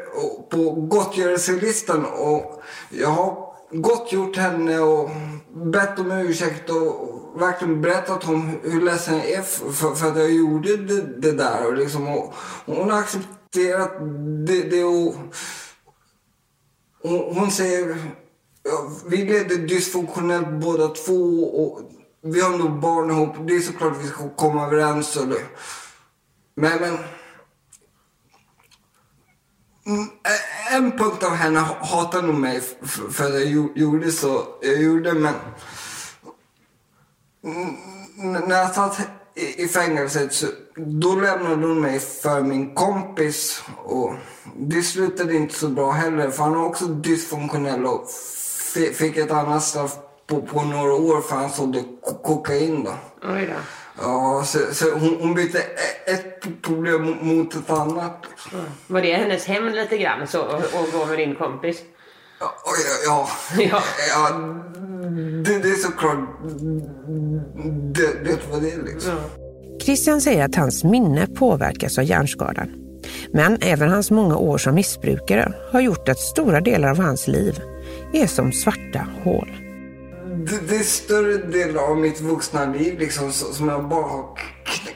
på 0.49 0.71
gottgörelselistan. 0.71 2.05
Och 2.05 2.61
jag 2.89 3.09
har 3.09 3.53
gottgjort 3.71 4.37
henne 4.37 4.79
och 4.79 5.09
bett 5.53 5.99
om 5.99 6.11
ursäkt 6.11 6.69
och 6.69 7.41
verkligen 7.41 7.81
berättat 7.81 8.27
om 8.27 8.59
hur 8.63 8.81
ledsen 8.81 9.17
jag 9.17 9.31
är 9.31 9.41
för, 9.41 9.95
för, 9.95 10.07
att 10.07 10.17
jag 10.17 10.31
gjorde 10.31 10.77
det, 10.77 11.01
det 11.01 11.31
där. 11.31 11.67
Och 11.67 11.77
liksom, 11.77 12.07
och, 12.07 12.33
och 12.65 12.75
hon 12.75 12.91
har 12.91 12.99
accepterat 12.99 13.91
det, 14.47 14.61
det 14.61 14.83
och 14.83 15.15
hon, 17.03 17.35
hon 17.35 17.51
säger 17.51 17.97
ja, 18.65 18.91
vi 19.05 19.25
levde 19.25 19.55
dysfunktionellt 19.55 20.49
båda 20.49 20.87
två 20.87 21.43
och 21.43 21.81
vi 22.21 22.41
har 22.41 22.57
nog 22.57 22.79
barn 22.79 23.11
ihop. 23.11 23.35
Det 23.47 23.55
är 23.55 23.59
såklart 23.59 23.93
vi 24.01 24.07
ska 24.07 24.29
komma 24.29 24.65
överens. 24.65 25.15
Och 25.15 25.27
det. 25.27 25.41
Men, 26.55 26.79
men 26.79 26.97
mm, 29.85 30.07
en 30.71 30.91
punkt 30.91 31.23
av 31.23 31.35
henne 31.35 31.59
hatar 31.59 32.21
nog 32.21 32.35
mig 32.35 32.61
för 33.11 33.25
att 33.25 33.33
jag 33.33 33.77
gjorde 33.77 34.11
så 34.11 34.47
jag 34.61 34.81
gjorde, 34.81 35.13
men 35.13 35.33
mm, 37.43 37.75
när 38.47 38.55
jag 38.55 38.75
satt 38.75 38.99
i 39.35 39.67
fängelset 39.67 40.33
så 40.33 40.47
då 40.75 41.15
lämnade 41.15 41.67
hon 41.67 41.81
mig 41.81 41.99
för 41.99 42.41
min 42.41 42.75
kompis 42.75 43.63
och 43.83 44.13
det 44.57 44.81
slutade 44.81 45.35
inte 45.35 45.53
så 45.53 45.67
bra 45.67 45.91
heller 45.91 46.29
för 46.29 46.43
han 46.43 46.53
var 46.53 46.65
också 46.65 46.85
dysfunktionell 46.85 47.85
och 47.85 48.07
fick 48.79 49.17
ett 49.17 49.31
annat 49.31 49.63
straff 49.63 49.95
på, 50.27 50.41
på 50.41 50.61
några 50.61 50.93
år 50.93 51.21
för 51.21 51.35
han 51.35 51.49
sålde 51.49 51.83
ko- 52.01 52.17
kokain 52.23 52.83
då. 52.83 52.93
Oj 53.33 53.45
då. 53.47 53.53
Ja, 54.01 54.43
så, 54.45 54.59
så 54.71 54.91
hon, 54.91 55.17
hon 55.21 55.33
bytte 55.33 55.59
ett 56.05 56.61
problem 56.61 57.15
mot 57.21 57.55
ett 57.55 57.69
annat. 57.69 58.17
Var 58.87 59.01
det 59.01 59.13
hennes 59.13 59.45
hem 59.45 59.65
lite 59.67 59.97
grann 59.97 60.27
så, 60.27 60.41
och, 60.41 60.53
och 60.55 60.87
gå 60.99 61.05
med 61.05 61.17
din 61.17 61.35
kompis? 61.35 61.77
Ja, 62.39 62.51
ja, 63.05 63.29
Ja. 63.71 63.81
ja 64.09 64.29
det, 65.45 65.59
det 65.59 65.69
är 65.69 65.75
såklart. 65.75 66.17
Det, 67.95 68.23
det 68.23 68.39
var 68.51 68.61
det 68.61 68.93
liksom. 68.93 69.13
Christian 69.81 70.21
säger 70.21 70.45
att 70.45 70.55
hans 70.55 70.83
minne 70.83 71.27
påverkas 71.27 71.97
av 71.97 72.03
hjärnskadan. 72.03 72.71
Men 73.33 73.57
även 73.61 73.89
hans 73.89 74.11
många 74.11 74.37
år 74.37 74.57
som 74.57 74.75
missbrukare 74.75 75.53
har 75.71 75.81
gjort 75.81 76.09
att 76.09 76.19
stora 76.19 76.61
delar 76.61 76.89
av 76.89 76.99
hans 76.99 77.27
liv 77.27 77.61
är 78.13 78.27
som 78.27 78.51
svarta 78.51 79.07
hål. 79.23 79.51
Det, 80.25 80.67
det 80.67 80.75
är 80.75 80.83
större 80.83 81.37
delen 81.37 81.79
av 81.79 81.97
mitt 81.97 82.21
vuxna 82.21 82.65
liv 82.65 82.99
liksom, 82.99 83.31
som 83.31 83.69
jag 83.69 83.89
bara 83.89 84.03
har 84.03 84.25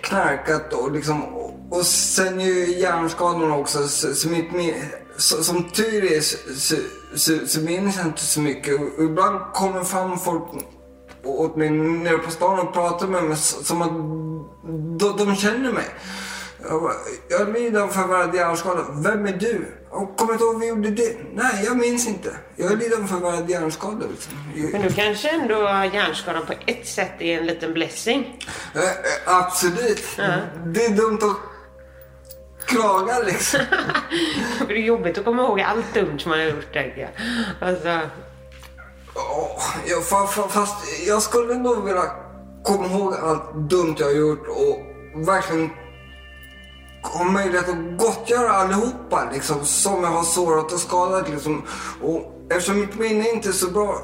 knarkat 0.01 0.73
och 0.73 0.91
liksom. 0.91 1.23
Och, 1.71 1.85
sen 1.85 2.39
ju 2.39 2.79
hjärnskadorna 2.79 3.55
också. 3.55 3.87
Så, 3.87 4.13
så 4.15 4.29
mitt, 4.29 4.49
så, 5.17 5.43
som 5.43 5.63
tur 5.63 6.13
är 6.13 6.19
så, 6.21 6.37
så, 6.55 6.75
så, 7.15 7.47
så 7.47 7.61
minns 7.61 7.97
jag 7.97 8.05
inte 8.05 8.25
så 8.25 8.41
mycket. 8.41 8.75
Och 8.97 9.03
ibland 9.03 9.39
kommer 9.53 9.83
fram 9.83 10.19
folk 10.19 10.43
åt 11.23 11.55
mig 11.55 11.69
nere 11.69 12.17
på 12.17 12.31
stan 12.31 12.59
och 12.59 12.73
pratar 12.73 13.07
med 13.07 13.23
mig 13.23 13.37
som 13.37 13.81
att 13.81 13.91
de, 14.99 15.25
de 15.25 15.35
känner 15.35 15.73
mig. 15.73 15.85
Jag, 16.67 16.91
jag 17.29 17.53
lider 17.53 17.81
av 17.81 17.87
förvärrad 17.87 18.35
hjärnskada. 18.35 18.85
Vem 18.91 19.25
är 19.27 19.31
du? 19.33 19.65
Jag 19.91 20.09
kommer 20.17 20.33
inte 20.33 20.43
ihåg 20.45 20.59
vi 20.59 20.67
gjorde 20.67 20.89
det. 20.89 21.17
Nej, 21.33 21.63
jag 21.65 21.77
minns 21.77 22.07
inte. 22.07 22.29
Jag 22.55 22.77
lider 22.79 22.97
av 22.97 23.07
förvärrad 23.07 23.49
hjärnskada. 23.49 24.05
Liksom. 24.11 24.33
Jag- 24.55 24.71
Men 24.71 24.81
du 24.81 24.89
kanske 24.93 25.29
ändå 25.29 25.55
hjärnskadan 25.93 26.45
på 26.45 26.53
ett 26.65 26.87
sätt 26.87 27.11
är 27.21 27.39
en 27.39 27.45
liten 27.45 27.73
blessing? 27.73 28.45
Eh, 28.75 28.81
eh, 28.81 28.89
absolut. 29.25 30.03
Det 30.65 30.85
är 30.85 30.89
dumt 30.89 31.19
att 31.21 31.37
klaga 32.67 33.19
liksom. 33.19 33.59
För 34.57 34.65
det 34.67 34.73
är 34.73 34.77
jobbigt 34.77 35.17
att 35.17 35.25
komma 35.25 35.41
ihåg 35.41 35.61
allt 35.61 35.93
dumt 35.93 36.19
som 36.19 36.29
man 36.29 36.39
har 36.39 36.45
gjort, 36.45 36.73
tänker 36.73 37.01
jag. 37.01 37.09
Alltså, 37.69 37.99
Åh, 39.15 39.61
ja, 39.87 39.97
fa- 39.97 40.27
fa- 40.27 40.47
fast 40.47 40.75
jag 41.07 41.21
skulle 41.21 41.53
ändå 41.53 41.75
vilja 41.81 42.03
komma 42.63 42.85
ihåg 42.87 43.13
allt 43.13 43.53
dumt 43.69 43.95
jag 43.99 44.05
har 44.07 44.13
gjort 44.13 44.47
och 44.47 44.79
verkligen 45.27 45.69
har 47.01 47.25
möjlighet 47.25 47.69
att 47.69 47.97
gottgöra 47.97 48.51
allihopa 48.51 49.29
liksom, 49.33 49.65
som 49.65 50.03
jag 50.03 50.09
har 50.09 50.23
sårat 50.23 50.71
och 50.73 50.79
skadat. 50.79 51.29
Liksom. 51.29 51.63
Och 52.01 52.45
eftersom 52.49 52.79
mitt 52.79 52.99
minne 52.99 53.29
inte 53.29 53.49
är 53.49 53.53
så 53.53 53.71
bra. 53.71 54.01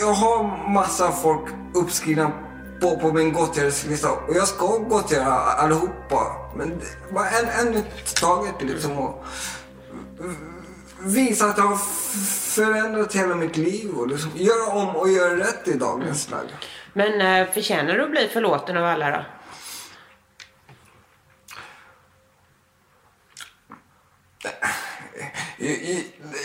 Jag 0.00 0.12
har 0.12 0.68
massa 0.72 1.12
folk 1.12 1.48
uppskrivna 1.74 2.32
på, 2.80 2.96
på 2.96 3.12
min 3.12 3.32
gottgörelselista 3.32 4.10
och 4.10 4.34
jag 4.34 4.48
ska 4.48 4.66
gottgöra 4.66 5.34
allihopa. 5.34 6.36
Men 6.56 6.80
bara 7.14 7.28
en, 7.28 7.66
en 7.66 7.82
taget 8.20 8.62
liksom. 8.62 8.98
Och, 8.98 9.24
visa 11.04 11.46
att 11.46 11.58
jag 11.58 11.64
har 11.64 11.76
förändrat 12.54 13.14
hela 13.14 13.34
mitt 13.34 13.56
liv 13.56 13.90
och 13.90 14.08
liksom 14.08 14.30
göra 14.34 14.72
om 14.72 14.96
och 14.96 15.08
göra 15.08 15.36
rätt 15.36 15.68
i 15.68 15.72
dagens 15.72 16.30
läge. 16.30 16.52
men 16.92 17.20
eh, 17.20 17.52
förtjänar 17.52 17.94
du 17.94 18.04
att 18.04 18.10
bli 18.10 18.28
förlåten 18.32 18.76
av 18.76 18.84
alla 18.84 19.10
då? 19.10 19.24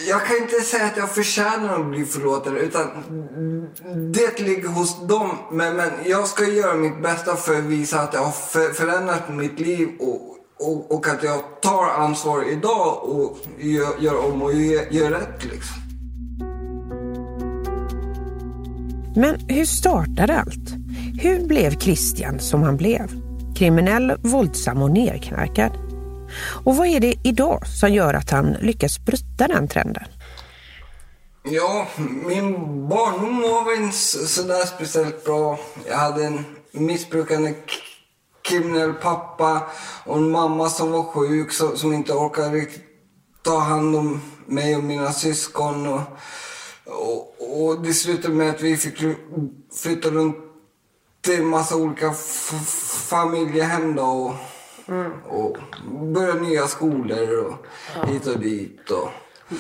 Jag, 0.08 0.26
kan 0.26 0.38
inte 0.38 0.62
säga 0.62 0.86
att 0.86 0.98
jag 0.98 1.12
förtjänar 1.12 1.80
att 1.80 1.86
bli 1.86 2.06
förlåten 2.06 2.58
utan 2.58 2.88
det 4.14 4.40
ligger 4.40 4.70
hos 4.70 5.08
dem. 5.08 5.30
Men, 5.52 5.76
men 5.76 5.90
jag 6.06 6.28
ska 6.28 6.48
göra 6.48 6.74
mitt 6.74 7.02
bästa 7.02 7.36
för 7.36 7.58
att 7.58 7.64
visa 7.64 8.00
att 8.00 8.14
jag 8.14 8.22
har 8.22 8.32
för, 8.32 8.74
förändrat 8.74 9.30
mitt 9.30 9.60
liv 9.60 9.90
och, 10.00 10.38
och, 10.68 10.92
och 10.92 11.08
att 11.08 11.24
jag 11.24 11.40
tar 11.62 11.86
ansvar 11.86 12.52
idag 12.52 13.04
och 13.04 13.38
gör, 13.60 13.90
gör 14.00 14.26
om 14.26 14.42
och 14.42 14.54
gör, 14.54 14.86
gör 14.92 15.10
rätt 15.10 15.44
liksom. 15.44 15.78
Men 19.16 19.40
hur 19.50 19.66
startade 19.66 20.40
allt? 20.40 20.70
Hur 21.22 21.48
blev 21.48 21.72
Christian 21.72 22.40
som 22.40 22.64
han 22.64 22.78
blev? 22.78 23.12
Kriminell, 23.56 24.14
våldsam 24.22 24.82
och 24.82 24.92
nerknarkad. 24.92 25.87
Och 26.66 26.76
vad 26.76 26.88
är 26.88 27.00
det 27.00 27.16
idag 27.24 27.68
som 27.68 27.94
gör 27.94 28.14
att 28.14 28.30
han 28.30 28.52
lyckas 28.62 29.00
bryta 29.00 29.48
den 29.48 29.68
trenden? 29.68 30.04
Ja, 31.44 31.88
min 32.26 32.54
barndom 32.90 33.42
var 33.42 33.66
väl 33.66 33.84
inte 33.84 33.98
så- 33.98 34.28
sådär 34.28 34.66
speciellt 34.66 35.26
bra. 35.26 35.60
Jag 35.90 35.98
hade 35.98 36.26
en 36.26 36.46
missbrukande 36.72 37.54
kriminell 38.50 38.94
pappa 38.94 39.62
och 40.06 40.18
en 40.18 40.32
mamma 40.32 40.70
som 40.70 40.92
var 40.92 41.04
sjuk 41.04 41.52
som, 41.52 41.78
som 41.78 41.94
inte 41.94 42.14
orkade 42.14 42.50
riktigt 42.58 42.84
ta 43.44 43.60
hand 43.60 43.96
om 43.96 44.22
mig 44.46 44.76
och 44.76 44.84
mina 44.84 45.12
syskon. 45.14 45.88
Och, 45.88 46.02
och, 46.86 47.64
och 47.68 47.82
det 47.82 47.94
slutade 47.94 48.34
med 48.34 48.50
att 48.50 48.62
vi 48.62 48.78
fick 48.78 48.98
flytta 49.82 50.10
runt 50.10 50.36
till 51.22 51.40
en 51.40 51.46
massa 51.48 51.76
olika 51.76 52.14
familjehem 53.10 53.96
då. 53.96 54.04
Och, 54.04 54.34
och 55.30 55.58
börja 56.14 56.34
nya 56.34 56.68
skolor 56.68 57.46
och 57.46 58.08
hit 58.08 58.28
och 58.28 58.40
dit. 58.40 58.90
Och, 58.92 59.10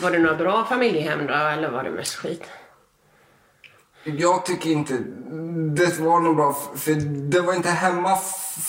Var 0.01 0.11
det 0.11 0.19
några 0.19 0.35
bra 0.37 0.65
familjehem 0.65 1.27
då, 1.27 1.33
eller 1.33 1.71
var 1.71 1.83
det 1.83 1.91
mest 1.91 2.15
skit? 2.15 2.43
Jag 4.03 4.45
tycker 4.45 4.69
inte 4.69 4.93
det 5.75 5.99
var 5.99 6.19
något 6.19 6.35
bra, 6.35 6.53
för 6.75 6.91
det 7.31 7.41
var 7.41 7.53
inte 7.53 7.69
hemma 7.69 8.15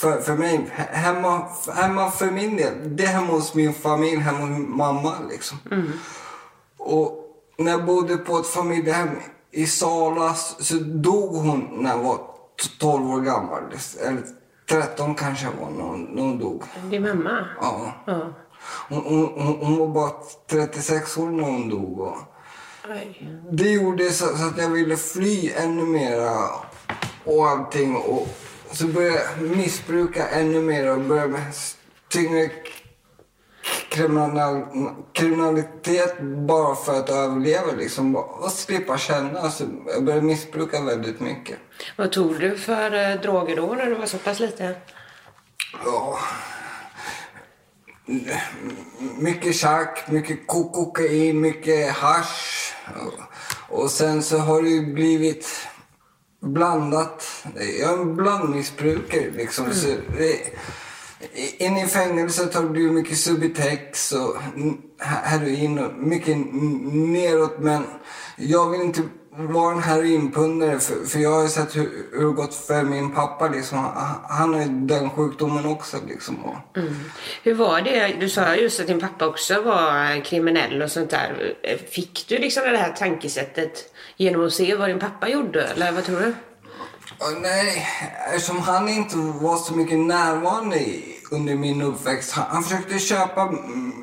för, 0.00 0.20
för 0.20 0.34
mig. 0.36 0.70
He- 0.76 0.92
Hemma, 0.94 1.46
hemma 1.74 2.10
för 2.10 2.30
min 2.30 2.56
del. 2.56 2.96
Det 2.96 3.02
är 3.04 3.08
hemma 3.08 3.32
hos 3.32 3.54
min 3.54 3.74
familj, 3.74 4.16
hemma 4.20 4.38
hos 4.38 4.48
min 4.48 4.76
mamma 4.76 5.14
liksom. 5.30 5.58
Och 6.78 7.24
när 7.58 7.70
jag 7.72 7.84
bodde 7.84 8.16
på 8.16 8.38
ett 8.38 8.46
familjehem 8.46 9.08
i 9.50 9.66
Sala 9.66 10.34
så 10.34 10.74
dog 10.80 11.34
hon 11.34 11.68
när 11.82 11.90
jag 11.90 11.98
var 12.02 12.16
t- 12.16 12.22
12 12.80 13.10
år 13.10 13.20
gammal. 13.20 13.62
Eller 14.06 14.22
13 14.68 15.14
kanske 15.14 15.44
jag 15.44 15.52
var 15.52 15.70
när 15.70 15.84
hon, 15.84 16.02
när 16.02 16.22
hon 16.22 16.38
dog. 16.38 16.64
Din 16.90 17.02
mamma? 17.02 17.46
Ja. 17.60 17.92
Ja. 18.06 18.32
Hon, 18.88 19.02
hon, 19.36 19.58
hon, 19.60 19.76
var 19.78 19.88
bara 19.88 20.12
36 20.50 21.18
år 21.18 21.28
när 21.28 21.44
hon 21.44 21.68
dog. 21.68 22.00
Och, 22.00 22.16
det 23.52 23.70
gjorde 23.70 24.10
så, 24.10 24.36
så 24.36 24.46
att 24.46 24.58
jag 24.58 24.68
ville 24.68 24.96
fly 24.96 25.50
ännu 25.56 25.82
mera 25.82 26.30
och 27.24 27.48
allting. 27.48 27.96
Och 27.96 28.28
så 28.72 28.86
började 28.86 29.20
jag 29.40 29.56
missbruka 29.56 30.28
ännu 30.28 30.60
mer 30.60 30.90
och 30.90 31.00
började 31.00 31.28
med 31.28 31.52
tyngre 32.08 32.50
kriminalitet 35.12 36.20
bara 36.20 36.74
för 36.74 36.98
att 36.98 37.10
överleva 37.10 37.72
liksom. 37.72 38.16
Och 38.16 38.52
slippa 38.52 38.98
känna. 38.98 39.50
Så 39.50 39.64
jag 39.86 40.04
började 40.04 40.26
missbruka 40.26 40.80
väldigt 40.80 41.20
mycket. 41.20 41.58
Vad 41.96 42.12
tog 42.12 42.40
du 42.40 42.56
för 42.58 43.10
eh, 43.10 43.20
droger 43.20 43.56
då 43.56 43.66
när 43.66 43.86
du 43.86 43.94
var 43.94 44.06
så 44.06 44.18
pass 44.18 44.40
liten? 44.40 44.74
Ja. 45.84 46.18
mycket 49.18 49.54
tjack, 49.54 50.04
mycket 50.10 50.46
ko- 50.46 50.70
kokain, 50.70 51.40
mycket 51.40 51.92
hasch. 51.92 52.74
Och, 53.68 53.90
sen 53.90 54.22
så 54.22 54.38
har 54.38 54.62
det 54.62 54.68
ju 54.68 54.92
blivit 54.94 55.46
blandat. 56.40 57.44
Jag 57.80 57.92
är 57.92 57.98
en 57.98 58.16
blandmissbrukare 58.16 59.30
liksom. 59.30 59.72
Så 59.74 59.86
det, 60.18 60.38
in 61.58 61.76
i 61.76 61.86
fängelset 61.86 62.54
har 62.54 62.62
det 62.62 62.68
blivit 62.68 62.92
mycket 62.92 63.18
Subutex 63.18 64.12
och 64.12 64.36
heroin 65.00 65.78
och 65.78 65.94
mycket 65.94 66.36
neråt. 66.92 67.58
Men 67.58 67.84
jag 68.36 68.70
vill 68.70 68.80
inte 68.80 69.02
vara 69.30 69.74
en 69.74 69.82
heroinpundare 69.82 70.78
för, 70.78 71.06
för 71.06 71.18
jag 71.18 71.30
har 71.30 71.42
ju 71.42 71.48
sett 71.48 71.76
hur, 71.76 71.90
hur 72.12 72.26
det 72.26 72.32
gått 72.32 72.54
för 72.54 72.82
min 72.82 73.14
pappa. 73.14 73.48
Liksom. 73.48 73.78
Han, 74.28 74.54
har 74.54 74.60
ju 74.60 74.68
den 74.68 75.10
sjukdomen 75.10 75.66
också. 75.66 75.96
Liksom. 76.08 76.36
Mm. 76.76 76.94
Hur 77.42 77.54
var 77.54 77.80
det? 77.80 78.16
Du 78.20 78.28
sa 78.28 78.54
just 78.54 78.80
att 78.80 78.86
din 78.86 79.00
pappa 79.00 79.26
också 79.26 79.62
var 79.62 80.24
kriminell 80.24 80.82
och 80.82 80.90
sånt 80.90 81.10
där. 81.10 81.54
Fick 81.90 82.24
du 82.28 82.38
liksom 82.38 82.62
det 82.62 82.76
här 82.76 82.92
tankesättet 82.92 83.94
genom 84.16 84.46
att 84.46 84.52
se 84.52 84.74
vad 84.74 84.88
din 84.88 84.98
pappa 84.98 85.28
gjorde? 85.28 85.62
Eller 85.62 85.92
vad 85.92 86.04
tror 86.04 86.20
du? 86.20 86.34
Och 87.18 87.42
nej, 87.42 87.86
eftersom 88.34 88.58
han 88.58 88.88
inte 88.88 89.16
var 89.16 89.56
så 89.56 89.74
mycket 89.74 89.98
närvarande 89.98 90.78
under 91.30 91.54
min 91.54 91.82
uppväxt. 91.82 92.32
Han, 92.32 92.44
han 92.48 92.62
försökte 92.62 92.98
köpa 92.98 93.54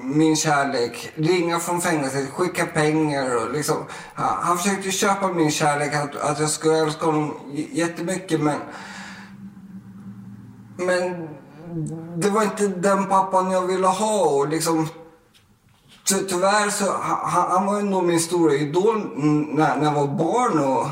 min 0.04 0.36
kärlek, 0.36 1.12
ringa 1.16 1.60
från 1.60 1.82
fängelset, 1.82 2.30
skicka 2.30 2.66
pengar 2.66 3.36
och 3.36 3.52
liksom. 3.52 3.78
Han, 4.14 4.44
han 4.44 4.58
försökte 4.58 4.92
köpa 4.92 5.28
min 5.28 5.52
kärlek, 5.52 5.96
att, 5.96 6.16
att 6.16 6.40
jag 6.40 6.50
skulle 6.50 6.78
älska 6.78 7.06
honom 7.06 7.34
jättemycket 7.72 8.42
men 8.42 8.60
men 10.78 11.28
det 12.18 12.30
var 12.30 12.44
inte 12.44 12.68
den 12.68 13.06
pappan 13.06 13.52
jag 13.52 13.68
ville 13.68 13.88
ha. 13.88 14.26
Och 14.26 14.48
liksom, 14.48 14.88
ty 16.10 16.16
tyvärr 16.16 16.70
så 16.70 16.92
han, 17.02 17.52
han 17.52 17.66
var 17.66 17.78
ju 17.78 17.84
nog 17.84 18.04
min 18.04 18.20
stora 18.20 18.54
idol 18.54 19.12
när, 19.18 19.76
när 19.76 19.84
jag 19.84 19.94
var 19.94 20.08
barn. 20.08 20.60
Och 20.60 20.88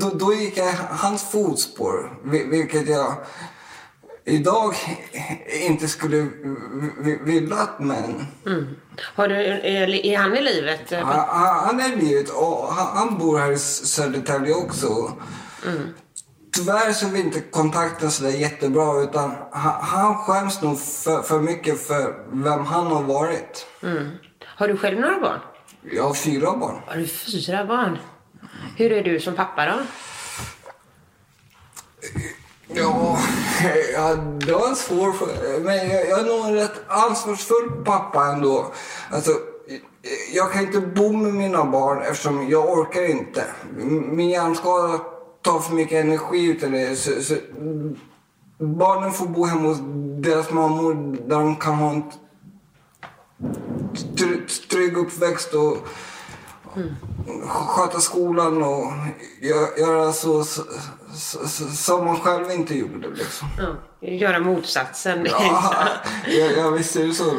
då, 0.00 0.10
då 0.14 0.32
gick 0.34 0.56
jag 0.58 0.72
hans 0.90 1.30
fotspår. 1.30 2.18
vil- 2.24 2.50
Vilket 2.50 2.88
jag 2.88 3.14
idag 4.24 4.74
inte 5.68 5.88
skulle 5.88 6.28
vilja 7.24 7.68
men 7.78 8.26
Har 9.14 9.28
du, 9.28 9.34
är, 9.36 10.16
han 10.18 10.36
i 10.36 10.42
livet? 10.42 10.92
han, 10.92 11.28
han 11.66 11.80
är 11.80 11.92
i 11.92 11.96
livet 11.96 12.28
och 12.30 12.72
han, 12.72 13.18
bor 13.18 13.38
här 13.38 13.52
i 13.52 13.58
Södertälje 13.58 14.54
också. 14.54 15.12
Tyvärr 16.52 16.92
så 16.92 17.06
är 17.06 17.10
vi 17.10 17.20
inte 17.20 17.40
kontakten 17.40 18.10
sådär 18.10 18.30
jättebra 18.30 19.02
utan 19.02 19.34
han, 19.52 19.82
han 19.84 20.14
skäms 20.18 20.62
nog 20.62 20.80
för, 20.80 21.22
för 21.22 21.40
mycket 21.40 21.86
för 21.86 22.26
vem 22.32 22.64
han 22.64 22.86
har 22.86 23.02
varit. 23.02 23.66
Mm. 23.82 24.08
Har 24.44 24.68
du 24.68 24.76
själv 24.76 25.00
några 25.00 25.20
barn? 25.20 25.40
Jag 25.92 26.04
har 26.04 26.14
fyra 26.14 26.56
barn. 26.56 26.76
Har 26.86 26.96
du 26.96 27.06
fyra 27.06 27.64
barn? 27.64 27.98
Hur 28.76 28.92
är 28.92 29.02
du 29.02 29.20
som 29.20 29.34
pappa 29.34 29.66
då? 29.66 29.78
Ja, 32.74 33.18
ja, 33.94 34.14
det 34.14 34.52
var 34.52 34.68
en 34.68 34.76
svår 34.76 35.12
fråga. 35.12 35.32
Men 35.62 35.76
jag, 35.76 36.08
jag 36.08 36.20
är 36.20 36.24
nog 36.24 36.46
en 36.46 36.54
rätt 36.54 36.80
ansvarsfull 36.88 37.84
pappa 37.84 38.26
ändå. 38.26 38.72
Alltså, 39.10 39.30
jag 40.32 40.52
kan 40.52 40.62
inte 40.62 40.80
bo 40.80 41.12
med 41.12 41.34
mina 41.34 41.64
barn 41.64 42.02
eftersom 42.02 42.48
jag 42.48 42.72
orkar 42.72 43.10
inte. 43.10 43.44
Min 44.12 44.30
hjärnskada 44.30 44.98
tar 45.42 45.60
för 45.60 45.74
mycket 45.74 46.04
energi 46.04 46.44
utav 46.44 46.70
det. 46.70 46.96
Så, 46.96 47.22
så, 47.22 47.34
barnen 48.58 49.12
får 49.12 49.26
bo 49.26 49.44
hemma 49.44 49.68
hos 49.68 49.78
deras 50.22 50.50
mammor 50.50 50.94
där 51.28 51.36
de 51.36 51.56
kan 51.56 51.74
ha 51.74 51.90
en 51.90 52.02
trygg 54.70 54.96
uppväxt 54.96 55.54
och 55.54 55.76
sköta 57.48 58.00
skolan 58.00 58.62
och 58.62 58.92
gö- 59.40 59.78
göra 59.78 60.12
så, 60.12 60.44
så, 60.44 60.62
så, 61.14 61.48
som 61.68 62.04
man 62.04 62.20
själv 62.20 62.50
inte 62.50 62.78
gjorde. 62.78 63.08
Liksom. 63.08 63.48
Ja, 63.58 64.08
göra 64.08 64.38
motsatsen. 64.38 65.26
Ja, 65.30 65.88
jag, 66.26 66.52
jag 66.52 66.70
visste 66.72 67.02
det 67.02 67.14
så. 67.14 67.38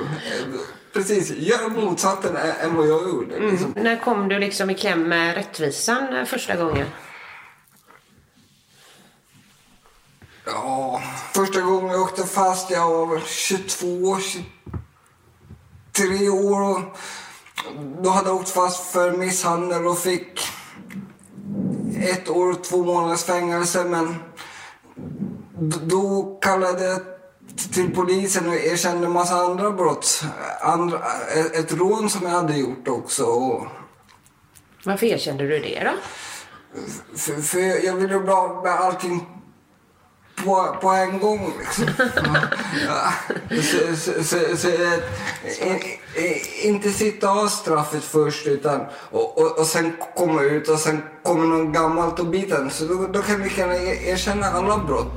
Precis, 0.93 1.29
göra 1.29 1.67
motsatsen 1.67 2.37
än 2.37 2.75
vad 2.75 2.87
jag 2.87 3.01
gjorde. 3.09 3.39
Liksom. 3.39 3.73
När 3.75 3.99
kom 4.03 4.27
du 4.27 4.39
liksom 4.39 4.69
i 4.69 4.75
kläm 4.75 5.03
med 5.03 5.35
rättvisan 5.35 6.15
eh, 6.15 6.25
första 6.25 6.55
gången? 6.55 6.87
Ja, 10.45 11.01
första 11.33 11.61
gången 11.61 11.91
jag 11.91 12.01
åkte 12.01 12.23
fast, 12.23 12.71
jag 12.71 12.89
var 12.89 13.05
väl 13.05 13.21
22, 13.25 14.17
23 15.93 16.29
år. 16.29 16.61
Och 16.61 16.79
då 18.03 18.09
hade 18.09 18.29
jag 18.29 18.35
åkt 18.35 18.49
fast 18.49 18.91
för 18.91 19.11
misshandel 19.11 19.87
och 19.87 19.99
fick 19.99 20.39
ett 22.01 22.29
år 22.29 22.51
och 22.51 22.63
två 22.63 22.83
månaders 22.83 23.23
fängelse. 23.23 23.83
Men 23.83 24.15
då 25.83 26.37
kallade 26.41 26.85
jag 26.85 26.99
till 27.73 27.95
polisen 27.95 28.49
och 28.49 28.55
erkände 28.55 29.05
en 29.05 29.11
massa 29.13 29.35
andra 29.35 29.71
brott. 29.71 30.23
Andra, 30.61 30.99
ett 31.53 31.73
rån 31.73 32.09
som 32.09 32.23
jag 32.23 32.31
hade 32.33 32.57
gjort 32.57 32.87
också. 32.87 33.23
Och 33.23 33.67
Varför 34.85 35.05
erkände 35.05 35.47
du 35.47 35.59
det 35.59 35.83
då? 35.83 35.91
för, 37.15 37.41
för 37.41 37.85
jag 37.85 37.95
ville 37.95 38.19
bli 38.19 38.31
av 38.31 38.63
med 38.63 38.71
allting 38.71 39.27
på, 40.45 40.75
på 40.82 40.89
en 40.89 41.19
gång. 41.19 41.54
Liksom. 41.60 41.86
Ja. 42.88 43.13
Så, 43.62 43.95
så, 43.95 44.23
så, 44.23 44.58
så, 44.58 44.67
eh, 44.67 45.73
i- 46.25 46.67
inte 46.67 46.89
sitta 46.89 47.30
av 47.30 47.47
straffet 47.47 48.04
först 48.04 48.47
utan, 48.47 48.82
och, 49.12 49.38
och, 49.38 49.60
och 49.60 49.65
sen 49.65 49.93
komma 50.17 50.41
ut 50.41 50.69
och 50.69 50.80
sen 50.80 51.02
kommer 51.23 51.45
någon 51.45 51.73
gammalt 51.73 52.19
och 52.19 52.25
bita 52.28 52.58
en. 52.58 52.69
Så 52.69 52.86
då, 52.86 53.08
då 53.13 53.21
kan 53.21 53.43
vi 53.43 53.49
kunna 53.49 53.75
e- 53.75 54.10
erkänna 54.12 54.45
alla 54.45 54.78
brott. 54.78 55.12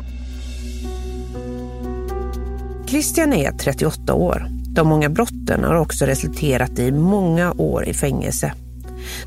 Christian 2.87 3.33
är 3.33 3.53
38 3.53 4.15
år. 4.15 4.47
De 4.75 4.89
många 4.89 5.09
brotten 5.09 5.65
har 5.65 5.75
också 5.75 6.05
resulterat 6.05 6.79
i 6.79 6.93
många 6.93 7.53
år 7.53 7.85
i 7.89 7.95
fängelse. 7.95 8.53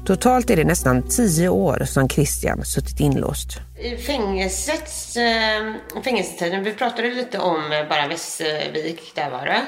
Totalt 0.06 0.50
är 0.50 0.56
det 0.56 0.64
nästan 0.64 1.10
10 1.10 1.50
år 1.50 1.84
som 1.86 2.10
Christian 2.10 2.66
suttit 2.66 3.00
inlåst. 3.00 3.50
I 3.80 3.98
fängelsets, 3.98 5.18
eh, 5.18 5.74
fängelsetiden, 6.04 6.64
vi 6.64 6.74
pratade 6.74 7.08
lite 7.14 7.40
om 7.40 7.72
eh, 7.72 7.90
bara 7.90 8.08
Västervik, 8.08 9.12
där 9.16 9.30
var 9.30 9.46
det. 9.46 9.62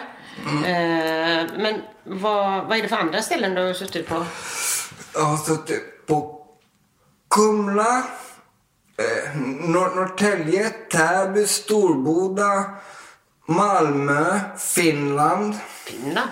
Eh, 0.67 1.45
men 1.57 1.81
vad, 2.03 2.67
vad 2.67 2.77
är 2.77 2.81
det 2.81 2.87
för 2.87 2.95
andra 2.95 3.21
ställen 3.21 3.53
du 3.53 3.61
har 3.65 3.73
suttit 3.73 4.07
på? 4.07 4.25
Jag 5.13 5.21
har 5.21 5.37
suttit 5.37 6.07
på 6.07 6.41
Kumla, 7.29 7.97
eh, 8.97 9.35
Nor- 9.39 9.95
Norrtälje, 9.95 10.69
Täby, 10.69 11.45
Storboda, 11.47 12.65
Malmö, 13.47 14.39
Finland. 14.57 15.55
Finland? 15.85 16.29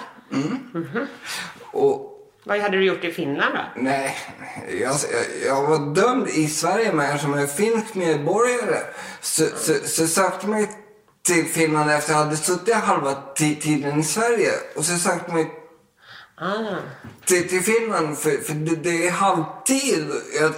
Och 1.72 2.12
Vad 2.46 2.60
hade 2.60 2.78
du 2.78 2.86
gjort 2.86 3.04
i 3.04 3.12
Finland 3.12 3.56
då? 3.56 3.82
nej, 3.82 4.18
jag, 4.82 4.96
jag, 5.46 5.64
var 5.64 5.96
dömd 5.96 6.28
i 6.28 6.48
Sverige 6.48 6.94
men 6.94 7.06
eftersom 7.06 7.34
jag 7.34 7.44
är 7.44 7.48
finsk 7.48 7.96
medborgare 7.96 8.80
så, 9.22 9.46
så, 9.58 9.74
så 9.86 10.08
sökte 10.08 10.48
mig 10.48 10.70
till 11.26 11.46
Finland 11.46 11.92
efter 11.92 12.14
att 12.14 12.20
jag 12.20 12.26
hade 12.26 12.38
suttit 12.38 12.76
halva 12.76 13.12
ti- 13.38 13.62
tiden 13.62 14.00
i 14.00 14.04
Sverige. 14.04 14.52
Och 14.76 14.86
så 14.86 14.98
sökte 14.98 15.32
mig 15.34 15.52
Ah. 16.38 16.76
till, 17.26 17.50
till 17.50 17.62
Finland 17.62 18.18
för, 18.18 18.32
för 18.44 18.54
det, 18.54 18.76
det 18.76 19.08
är 19.08 19.12
halvtid. 19.12 20.06
Jag, 20.40 20.54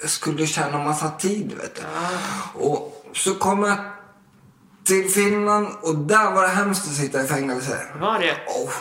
jag 0.00 0.10
skulle 0.10 0.46
tjäna 0.46 0.78
massa 0.78 1.10
tid 1.10 1.52
vet 1.60 1.74
du. 1.74 1.82
Och 2.60 3.04
så 3.12 3.34
kom 3.34 3.62
jag 3.62 3.76
till 4.84 5.10
Finland 5.10 5.66
och 5.82 5.98
där 5.98 6.30
var 6.30 6.42
det 6.42 6.48
hemskt 6.48 6.86
att 6.86 6.94
sitta 6.94 7.24
i 7.24 7.26
fängelse. 7.26 7.86
Var 8.00 8.18
det? 8.18 8.36
Oh, 8.46 8.72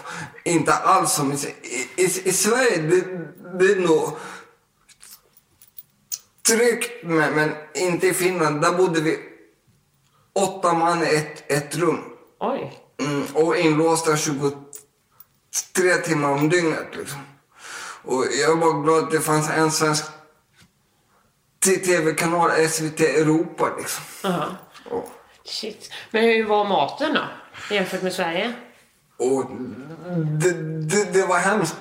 inte 0.43 0.73
alls 0.73 1.11
som 1.13 1.31
i, 1.31 1.35
i, 1.95 2.03
i, 2.03 2.33
Sverige. 2.33 2.77
Det, 2.77 3.01
det 3.59 3.71
är 3.71 3.75
nog 3.75 4.17
tryggt 6.47 7.03
men, 7.03 7.33
men 7.33 7.55
inte 7.73 8.07
i 8.07 8.13
Finland. 8.13 8.61
Där 8.61 8.71
bodde 8.71 9.01
vi 9.01 9.19
åtta 10.33 10.73
man 10.73 11.03
i 11.03 11.15
ett, 11.15 11.51
ett 11.51 11.75
rum. 11.75 11.99
Oj. 12.39 12.77
Mm, 12.97 13.23
och 13.33 13.57
inlåsta 13.57 14.17
23 14.17 15.95
timmar 16.03 16.29
om 16.29 16.49
dygnet. 16.49 16.95
Liksom. 16.95 17.19
Och 18.03 18.25
jag 18.41 18.55
var 18.55 18.83
glad 18.83 19.03
att 19.03 19.11
det 19.11 19.19
fanns 19.19 19.49
en 19.49 19.71
svensk 19.71 20.05
tv-kanal, 21.63 22.69
SVT 22.69 22.99
Europa. 22.99 23.69
Liksom. 23.77 24.03
Aha. 24.23 24.47
Och, 24.89 25.20
Shit. 25.45 25.91
Men 26.11 26.23
hur 26.23 26.45
var 26.45 26.65
maten 26.65 27.13
då? 27.13 27.21
Jämfört 27.75 28.01
med 28.01 28.13
Sverige? 28.13 28.53
och 29.17 29.45
det, 30.41 30.51
det, 30.81 31.13
det 31.13 31.25
var 31.25 31.37
hemskt. 31.39 31.75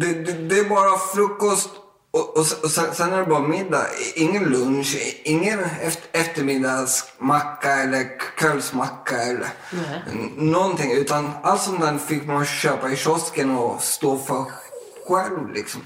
Det, 0.00 0.12
det, 0.12 0.32
det 0.32 0.58
är 0.58 0.64
bara 0.68 0.98
frukost 0.98 1.68
och, 2.10 2.36
och, 2.38 2.46
och 2.62 2.70
sen, 2.70 2.94
sen 2.94 3.12
är 3.12 3.18
det 3.18 3.24
bara 3.24 3.40
middag. 3.40 3.86
Ingen 4.16 4.44
lunch, 4.44 4.96
ingen 5.24 5.60
efter, 5.82 6.20
eftermiddagsmacka 6.20 7.72
eller 7.72 8.18
kvällsmacka 8.36 9.16
eller 9.16 9.46
n- 10.12 10.32
någonting. 10.36 10.92
Utan 10.92 11.30
allt 11.42 11.62
sånt 11.62 11.80
där 11.80 11.98
fick 11.98 12.26
man 12.26 12.44
köpa 12.46 12.90
i 12.90 12.96
kiosken 12.96 13.50
och 13.58 13.82
stå 13.82 14.18
för 14.18 14.44
själv 15.08 15.52
liksom. 15.54 15.84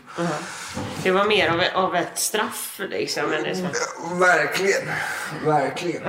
Det 1.03 1.11
var 1.11 1.25
mer 1.25 1.49
av, 1.51 1.85
av 1.85 1.95
ett 1.97 2.19
straff 2.19 2.81
liksom. 2.91 3.33
Än 3.33 3.43
det 3.43 3.57
som... 3.57 3.69
Verkligen, 4.19 4.89
verkligen. 5.45 6.03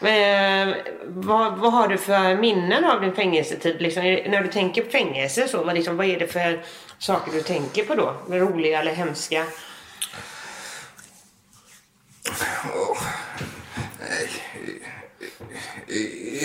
Men, 0.00 0.68
eh, 0.68 0.76
vad, 1.06 1.58
vad 1.58 1.72
har 1.72 1.88
du 1.88 1.98
för 1.98 2.36
minnen 2.36 2.84
av 2.84 3.00
din 3.00 3.14
fängelsetid? 3.14 3.82
Liksom, 3.82 4.02
när 4.02 4.42
du 4.42 4.48
tänker 4.48 4.82
på 4.82 4.90
fängelse, 4.90 5.48
så, 5.48 5.64
vad, 5.64 5.74
liksom, 5.74 5.96
vad 5.96 6.06
är 6.06 6.18
det 6.18 6.26
för 6.26 6.64
saker 6.98 7.32
du 7.32 7.42
tänker 7.42 7.84
på 7.84 7.94
då? 7.94 8.16
Roliga 8.28 8.80
eller 8.80 8.94
hemska? 8.94 9.46
Oh. 12.74 13.02
nej. 14.00 14.30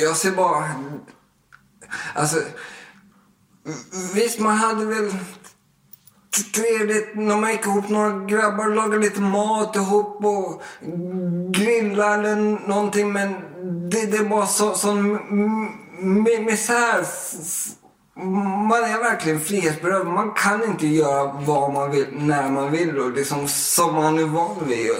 Jag 0.01 0.17
ser 0.17 0.31
bara... 0.31 0.75
Alltså... 2.13 2.37
Visst, 4.15 4.39
man 4.39 4.57
hade 4.57 4.85
väl 4.85 5.11
trevligt 6.53 7.15
när 7.15 7.37
man 7.37 7.51
gick 7.51 7.65
ihop 7.65 7.89
några 7.89 8.25
grabbar 8.25 8.67
och 8.67 8.75
lagade 8.75 8.97
lite 8.97 9.21
mat 9.21 9.75
ihop 9.75 10.25
och 10.25 10.61
grillade 11.51 12.29
eller 12.29 12.67
någonting. 12.67 13.13
Men 13.13 13.33
det, 13.89 14.05
det 14.05 14.23
var 14.23 14.45
så, 14.45 14.73
sån 14.73 15.19
misär. 16.45 17.05
Man 18.67 18.83
är 18.83 19.03
verkligen 19.03 19.39
frihetsberövad. 19.39 20.07
Man 20.07 20.31
kan 20.31 20.63
inte 20.63 20.87
göra 20.87 21.31
vad 21.45 21.73
man 21.73 21.91
vill 21.91 22.07
när 22.11 22.49
man 22.49 22.71
vill 22.71 22.99
och 22.99 23.11
liksom 23.11 23.47
som 23.47 23.95
man 23.95 24.19
är 24.19 24.25
van 24.25 24.57
vid. 24.67 24.91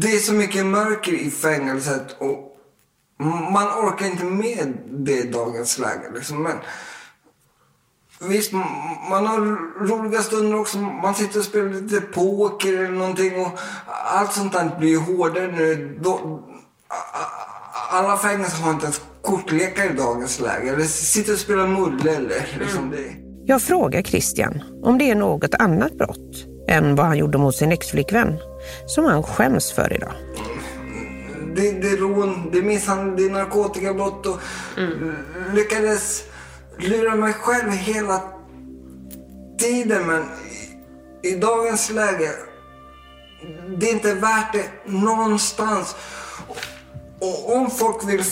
Det 0.00 0.08
är 0.08 0.18
så 0.18 0.32
mycket 0.32 0.66
mörker 0.66 1.12
i 1.12 1.30
fängelset 1.30 2.16
och 2.18 2.52
man 3.52 3.66
orkar 3.66 4.06
inte 4.06 4.24
med 4.24 4.78
det 4.90 5.18
i 5.18 5.30
dagens 5.30 5.78
läge. 5.78 6.10
Liksom. 6.14 6.42
Men 6.42 6.56
visst, 8.20 8.52
man 9.10 9.26
har 9.26 9.40
roliga 9.86 10.22
stunder 10.22 10.60
också. 10.60 10.78
Man 10.78 11.14
sitter 11.14 11.38
och 11.38 11.44
spelar 11.44 11.68
lite 11.68 12.00
poker 12.00 12.72
eller 12.72 12.98
någonting 12.98 13.40
och 13.40 13.58
allt 14.14 14.32
sånt 14.32 14.52
där 14.52 14.76
blir 14.78 14.98
hårdare 14.98 15.46
nu. 15.46 16.00
Alla 17.90 18.16
fängelser 18.16 18.62
har 18.62 18.70
inte 18.70 18.84
ens 18.84 19.00
kortlekar 19.22 19.84
i 19.84 19.96
dagens 19.96 20.40
läge. 20.40 20.72
Eller 20.72 20.84
sitter 20.84 21.32
och 21.32 21.38
spelar 21.38 21.66
mulle 21.66 22.16
eller 22.16 22.58
liksom 22.60 22.90
det. 22.90 23.26
Jag 23.48 23.62
frågar 23.62 24.02
Christian 24.02 24.62
om 24.82 24.98
det 24.98 25.10
är 25.10 25.14
något 25.14 25.54
annat 25.54 25.92
brott 25.92 26.46
än 26.68 26.94
vad 26.94 27.06
han 27.06 27.18
gjorde 27.18 27.38
mot 27.38 27.56
sin 27.56 27.72
exflickvän 27.72 28.38
som 28.86 29.04
han 29.04 29.22
skäms 29.22 29.72
för 29.72 29.92
idag. 29.92 30.12
Det, 31.56 31.72
det 31.72 31.88
är 31.88 31.96
rån, 31.96 32.50
det 32.52 32.58
är 32.58 32.62
misshandel, 32.62 33.16
det 33.16 33.30
är 33.30 33.30
narkotikabrott 33.30 34.26
och 34.26 34.40
lyckades 35.54 36.24
lura 36.78 37.16
mig 37.16 37.32
själv 37.32 37.70
hela 37.70 38.22
tiden. 39.58 40.06
Men 40.06 40.22
i, 41.22 41.28
i 41.28 41.36
dagens 41.36 41.90
läge, 41.90 42.30
det 43.78 43.88
är 43.90 43.92
inte 43.92 44.14
värt 44.14 44.52
det 44.52 44.70
någonstans. 44.84 45.96
Och, 46.48 46.56
och 47.20 47.56
om 47.56 47.70
folk 47.70 48.08
vill 48.08 48.24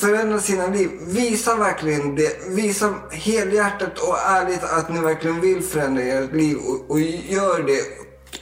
förändra 0.00 0.38
sina 0.38 0.66
liv, 0.66 0.90
visa 1.00 1.56
verkligen 1.56 2.14
det. 2.14 2.48
Visa 2.48 2.94
helhjärtat 3.10 3.98
och 3.98 4.18
ärligt 4.18 4.64
att 4.64 4.92
ni 4.92 5.00
verkligen 5.00 5.40
vill 5.40 5.62
förändra 5.62 6.02
ert 6.02 6.32
liv 6.32 6.56
och, 6.56 6.90
och 6.90 7.00
gör 7.00 7.62
det. 7.62 7.82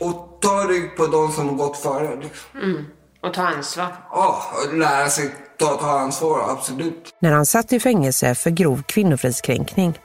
Och 0.05 0.39
ta 0.41 0.65
rygg 0.69 0.97
på 0.97 1.07
de 1.07 1.33
som 1.33 1.49
har 1.49 1.57
gått 1.57 1.77
före. 1.77 2.17
Liksom. 2.17 2.85
Och 3.21 3.35
ta 3.35 3.43
ansvar. 3.43 3.87
Ja, 4.11 4.43
och 4.53 4.77
lära 4.77 5.09
sig 5.09 5.31
ta, 5.59 5.67
ta 5.77 5.99
ansvar, 5.99 6.51
absolut. 6.51 7.15
När 7.21 7.33
han 7.33 7.47
satt 7.47 7.73
i 7.73 7.81
fängelse 7.81 8.35
för 8.35 8.51
grov 8.51 8.83
kvinnofridskränkning 8.83 9.99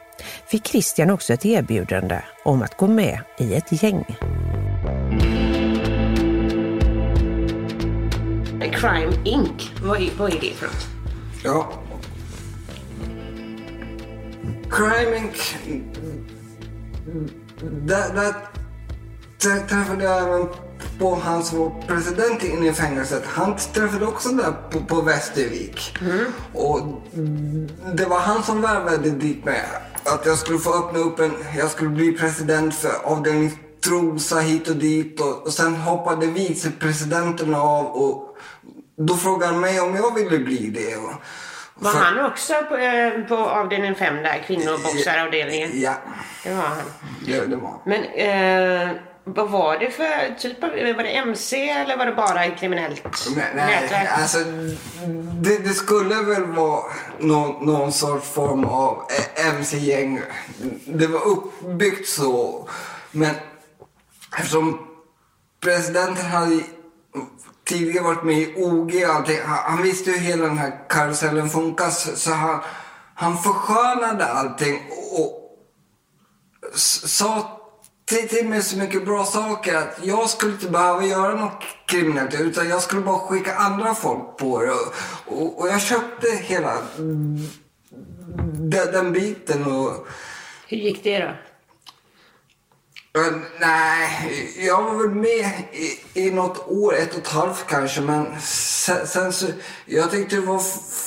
fick 0.48 0.68
Christian 0.68 1.10
också 1.10 1.34
ett 1.34 1.46
erbjudande 1.46 2.22
om 2.46 2.62
att 2.62 2.78
gå 2.78 2.88
med 2.88 3.20
i 3.38 3.54
ett 3.56 3.84
gäng. 3.84 4.06
Crime 8.74 9.14
Inc. 9.26 9.72
Vad 9.84 10.02
är, 10.02 10.10
vad 10.18 10.34
är 10.34 10.40
det 10.42 10.54
för 10.54 10.66
något? 10.66 10.88
Ja. 11.44 11.74
Crime 14.72 15.18
Inc. 15.18 15.56
Där, 17.72 18.14
där 18.14 18.34
trä- 19.44 19.68
träffade 19.70 20.04
jag 20.04 20.50
på 21.00 21.16
han 21.16 21.44
som 21.44 21.60
var 21.60 21.72
president 21.88 22.44
inne 22.44 22.68
i 22.68 22.74
fängelset. 22.74 23.24
Han 23.28 23.56
träffade 23.74 24.06
också 24.06 24.30
där 24.30 24.52
på, 24.72 24.80
på 24.80 25.02
Västervik. 25.02 25.98
Och 26.54 26.80
det 27.94 28.06
var 28.06 28.20
han 28.20 28.44
som 28.44 28.62
värvade 28.62 29.10
dit 29.10 29.46
mig. 29.46 29.62
Att 30.06 30.26
jag 30.26 30.38
skulle 30.38 30.60
få 30.60 30.74
öppna 30.80 31.00
upp 31.00 31.20
en, 31.20 31.34
jag 31.58 31.70
skulle 31.72 31.90
bli 31.90 32.12
president 32.12 32.76
för 32.76 32.92
avdelning 33.04 33.60
Trosa 33.84 34.40
hit 34.40 34.68
och 34.70 34.76
dit. 34.76 35.20
Och, 35.22 35.46
och 35.46 35.54
sen 35.54 35.76
hoppade 35.76 36.26
vicepresidenten 36.26 37.54
av 37.56 37.86
och 37.86 38.38
då 38.98 39.16
frågade 39.16 39.52
han 39.52 39.62
mig 39.62 39.80
om 39.80 39.96
jag 39.96 40.16
ville 40.16 40.40
bli 40.40 40.70
det. 40.70 40.96
Och, 40.96 41.12
Var 41.76 41.92
för- 41.92 42.00
han 42.00 42.26
också 42.32 42.54
på, 42.70 42.76
eh, 42.78 43.24
på 43.28 43.36
avdelning 43.36 43.96
5 43.96 44.16
där, 44.16 44.44
kvinnoboxaravdelningen? 44.48 45.70
Ja, 45.74 45.94
Det 46.44 46.54
var 46.54 46.62
han. 46.64 46.78
det, 47.26 47.46
det 47.46 47.56
var 47.56 47.82
Men 47.86 48.04
eh, 48.04 48.96
vad 49.24 49.50
var 49.50 49.78
det 49.78 49.92
för 49.92 50.36
typ 50.40 50.64
av, 50.64 50.70
var 50.70 51.04
det 51.04 51.18
MC 51.18 51.70
eller 51.70 51.98
var 51.98 52.06
det 52.06 52.12
bara 52.12 52.46
ett 52.46 52.60
kriminellt 52.60 53.04
Nej, 53.36 53.46
nej 53.56 53.82
nätverk? 53.82 54.10
alltså 54.12 54.38
det, 55.42 55.58
det 55.58 55.74
skulle 55.74 56.16
väl 56.16 56.44
vara 56.44 56.84
någon, 57.20 57.66
någon 57.66 57.92
sorts 57.92 58.30
form 58.30 58.66
av 58.66 59.08
eh, 59.38 59.48
MC-gäng. 59.48 60.22
Det 60.86 61.08
var 61.08 61.28
uppbyggt 61.28 62.08
så. 62.08 62.70
Men 63.12 63.36
eftersom 64.38 64.88
presidenten 65.60 66.26
hade 66.26 66.60
tidigare 67.66 68.04
varit 68.04 68.24
med 68.24 68.38
i 68.38 68.54
OG 68.58 68.96
och 69.10 69.16
allting. 69.16 69.40
Han, 69.46 69.74
han 69.74 69.84
visste 69.84 70.12
hur 70.12 70.20
hela 70.20 70.46
den 70.46 70.58
här 70.58 70.90
karusellen 70.90 71.50
funkar 71.50 71.90
så, 71.90 72.32
han, 72.32 72.60
han 73.16 73.38
förskönade 73.38 74.26
allting 74.26 74.80
och 75.12 75.40
sa 76.76 77.53
till, 78.06 78.30
till 78.30 78.48
mig 78.48 78.62
så 78.62 78.78
mycket 78.78 79.06
bra 79.06 79.26
saker 79.26 79.76
att 79.76 80.00
jag 80.04 80.30
skulle 80.30 80.52
inte 80.52 80.70
behöva 80.70 81.06
göra 81.06 81.36
något 81.36 81.64
kriminellt 81.86 82.40
utan 82.40 82.70
jag 82.70 82.82
skulle 82.82 83.02
bara 83.02 83.20
skicka 83.20 83.56
andra 83.56 83.96
folk 83.96 84.38
på 84.38 84.62
det. 84.62 84.72
Och, 84.72 84.94
och, 85.26 85.60
och 85.62 85.68
jag 85.68 85.82
köpte 85.82 86.28
hela 86.42 86.78
den, 88.54 88.92
den 88.92 89.14
biten. 89.14 89.64
Och, 89.64 90.08
Hur 90.68 90.78
gick 90.78 91.04
det 91.04 91.20
då? 91.20 91.32
Och, 93.18 93.42
nej, 93.60 94.10
jag 94.68 94.84
var 94.84 94.98
väl 94.98 95.16
med 95.16 95.52
i, 95.72 96.22
i 96.22 96.32
något 96.32 96.68
år, 96.68 96.96
ett 96.96 97.14
och 97.14 97.20
ett 97.20 97.28
halvt 97.28 97.66
kanske. 97.68 98.02
Men 98.02 98.26
sen, 98.42 99.08
sen 99.08 99.34
så, 99.34 99.46
jag 99.86 100.12
tyckte 100.12 100.36
det 100.36 100.42
var 100.42 100.60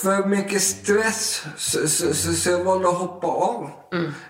för 0.02 0.28
mycket 0.28 0.62
stress 0.62 1.42
så, 1.56 1.88
så, 1.88 2.14
så, 2.14 2.32
så 2.32 2.50
jag 2.50 2.64
valde 2.64 2.88
att 2.88 2.94
hoppa 2.94 3.26
av 3.26 3.70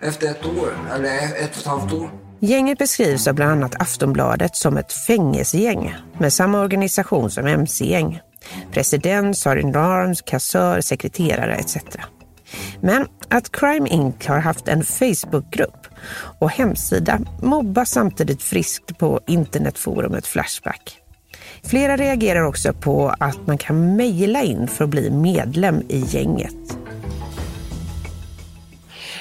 efter 0.00 0.30
ett 0.30 0.46
år, 0.46 0.88
eller 0.94 1.14
ett 1.14 1.50
och 1.50 1.56
ett 1.56 1.66
halvt 1.66 1.92
år. 1.92 2.10
Gänget 2.40 2.78
beskrivs 2.78 3.26
av 3.26 3.34
bland 3.34 3.52
annat 3.52 3.82
Aftonbladet 3.82 4.56
som 4.56 4.76
ett 4.76 4.92
fängelsegäng 4.92 5.96
med 6.18 6.32
samma 6.32 6.60
organisation 6.60 7.30
som 7.30 7.46
MC-gäng. 7.46 8.20
President, 8.72 9.38
sergeant 9.38 9.76
arms, 9.76 10.22
kassör, 10.22 10.80
sekreterare 10.80 11.54
etc. 11.54 11.76
Men 12.80 13.06
att 13.28 13.52
Crime 13.52 13.88
Inc 13.88 14.26
har 14.26 14.38
haft 14.38 14.68
en 14.68 14.84
Facebookgrupp 14.84 15.85
och 16.38 16.50
hemsida 16.50 17.18
mobbas 17.42 17.90
samtidigt 17.90 18.42
friskt 18.42 18.98
på 18.98 19.20
internetforumet 19.26 20.26
Flashback. 20.26 21.00
Flera 21.64 21.96
reagerar 21.96 22.42
också 22.42 22.72
på 22.72 23.14
att 23.20 23.46
man 23.46 23.58
kan 23.58 23.96
mejla 23.96 24.42
in 24.42 24.68
för 24.68 24.84
att 24.84 24.90
bli 24.90 25.10
medlem 25.10 25.82
i 25.88 25.98
gänget. 25.98 26.76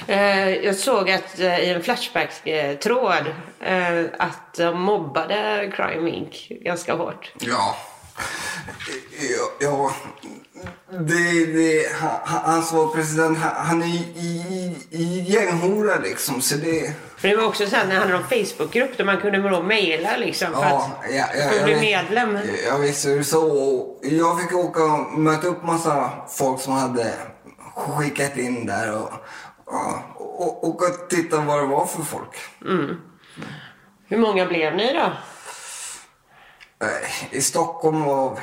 Eh, 0.07 0.49
jag 0.49 0.75
såg 0.75 1.11
att 1.11 1.39
eh, 1.39 1.59
i 1.59 1.69
en 1.69 1.83
Flashback-tråd 1.83 3.25
eh, 3.59 4.05
att 4.19 4.53
de 4.57 4.81
mobbade 4.81 5.71
Crime 5.75 6.09
Inc. 6.09 6.47
ganska 6.49 6.93
hårt. 6.93 7.33
Ja. 7.39 7.75
Ja, 9.19 9.51
ja. 9.59 9.91
Det, 10.89 11.45
det, 11.45 11.87
han, 12.25 12.63
som 12.63 12.77
var 12.77 12.87
president, 12.87 13.37
han, 13.37 13.81
är 13.81 13.85
i, 13.85 14.75
i, 14.89 15.25
gänghora 15.27 15.99
liksom. 15.99 16.41
Så 16.41 16.55
det... 16.55 16.93
För 17.17 17.27
det 17.27 17.35
var 17.35 17.45
också 17.45 17.67
så 17.67 17.75
att 17.75 17.87
när 17.87 17.95
han 17.95 18.11
hade 18.11 18.23
en 18.23 18.45
Facebookgrupp 18.45 18.97
där 18.97 19.05
man 19.05 19.17
kunde 19.17 19.49
då 19.49 19.63
mejla 19.63 20.17
liksom 20.17 20.53
för 20.53 20.61
Ja, 20.61 20.91
att 21.03 21.15
ja, 21.15 21.25
ja, 21.37 21.49
få 21.49 21.63
bli 21.63 21.75
medlem. 21.79 22.37
Jag 22.67 22.79
visste 22.79 23.09
hur 23.09 23.23
så. 23.23 23.51
Och 23.51 23.99
Jag 24.01 24.41
fick 24.41 24.53
åka 24.53 24.83
och 24.83 25.19
möta 25.19 25.47
upp 25.47 25.63
massa 25.63 26.11
folk 26.29 26.61
som 26.61 26.73
hade 26.73 27.13
skickat 27.75 28.37
in 28.37 28.65
där 28.65 28.95
och, 28.95 29.11
ja, 29.65 30.03
och, 30.15 30.63
och, 30.63 30.81
och 30.81 31.09
titta 31.09 31.41
vad 31.41 31.59
det 31.59 31.67
var 31.67 31.85
för 31.85 32.01
folk. 32.01 32.35
Hur 34.07 34.17
många 34.17 34.45
blev 34.45 34.75
ni 34.75 34.93
då? 34.93 35.11
Eh, 36.81 37.35
I 37.37 37.41
Stockholm 37.41 38.01
var 38.01 38.39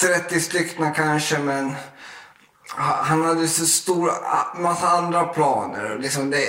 30 0.00 0.40
stycken 0.40 0.94
kanske, 0.94 1.38
men 1.38 1.72
han 2.76 3.24
hade 3.24 3.48
så 3.48 3.66
stora, 3.66 4.12
massa 4.58 4.88
andra 4.88 5.24
planer. 5.24 5.98
Liksom 5.98 6.30
det, 6.30 6.44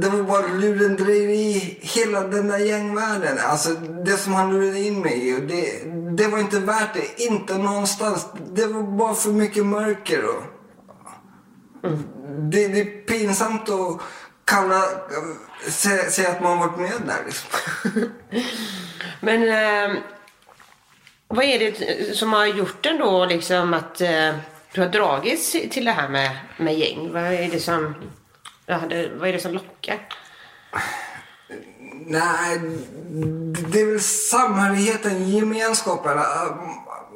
det 0.00 0.08
var 0.08 0.22
bara 0.22 0.46
lurendrejeri, 0.46 1.78
hela 1.80 2.20
den 2.20 2.48
där 2.48 2.58
gängvärlden. 2.58 3.38
Alltså 3.38 3.74
det 4.04 4.16
som 4.16 4.32
han 4.32 4.52
lurade 4.52 4.80
in 4.80 5.00
mig 5.00 5.28
i. 5.28 5.32
Det, 5.32 5.90
det 6.16 6.28
var 6.28 6.38
inte 6.38 6.58
värt 6.58 6.94
det, 6.94 7.22
inte 7.22 7.58
någonstans. 7.58 8.26
Det 8.52 8.66
var 8.66 8.82
bara 8.82 9.14
för 9.14 9.30
mycket 9.30 9.66
mörker. 9.66 10.24
Och, 10.24 10.42
mm. 11.84 12.02
det, 12.50 12.68
det 12.68 12.80
är 12.80 13.06
pinsamt 13.06 13.68
att 13.68 14.00
kalla, 14.48 14.84
säga, 15.68 16.10
säga 16.10 16.28
att 16.30 16.42
man 16.42 16.58
varit 16.58 16.78
med 16.78 17.02
där 17.06 17.24
liksom. 17.26 17.50
Men 19.20 19.42
eh, 19.42 20.02
vad 21.28 21.44
är 21.44 21.58
det 21.58 22.16
som 22.16 22.32
har 22.32 22.46
gjort 22.46 22.86
ändå 22.86 23.26
liksom 23.26 23.74
att 23.74 24.00
eh, 24.00 24.34
du 24.72 24.80
har 24.80 24.88
dragits 24.88 25.52
till 25.52 25.84
det 25.84 25.92
här 25.92 26.08
med, 26.08 26.38
med 26.56 26.78
gäng? 26.78 27.12
Vad 27.12 27.22
är 27.22 27.48
det 27.50 27.60
som, 27.60 27.94
vad 28.66 29.28
är 29.28 29.32
det 29.32 29.40
som 29.40 29.52
lockar? 29.52 30.08
Nej, 32.06 32.58
det 33.72 33.80
är 33.80 33.86
väl 33.86 34.00
samhörigheten, 34.00 35.28
gemenskapen. 35.28 36.18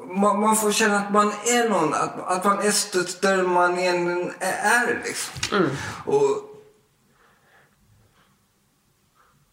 Man, 0.07 0.41
man, 0.41 0.57
får 0.57 0.73
känna 0.73 0.99
att 0.99 1.13
man 1.13 1.33
är 1.47 1.69
någon, 1.69 1.95
att, 1.95 2.29
att 2.29 2.45
man 2.45 2.59
är 2.59 2.71
större 2.71 3.41
än 3.41 3.49
man 3.49 3.79
är. 3.79 5.03
Liksom. 5.05 5.59
Mm. 5.59 5.71
Och, 6.05 6.52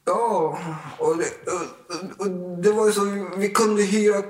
Ja, 0.10 0.58
och 0.98 1.18
det, 1.18 1.52
och, 1.52 2.26
och 2.26 2.30
det 2.64 2.72
var 2.72 2.86
ju 2.86 2.92
så. 2.92 3.28
Vi 3.38 3.50
kunde 3.50 3.84
hyra 3.84 4.24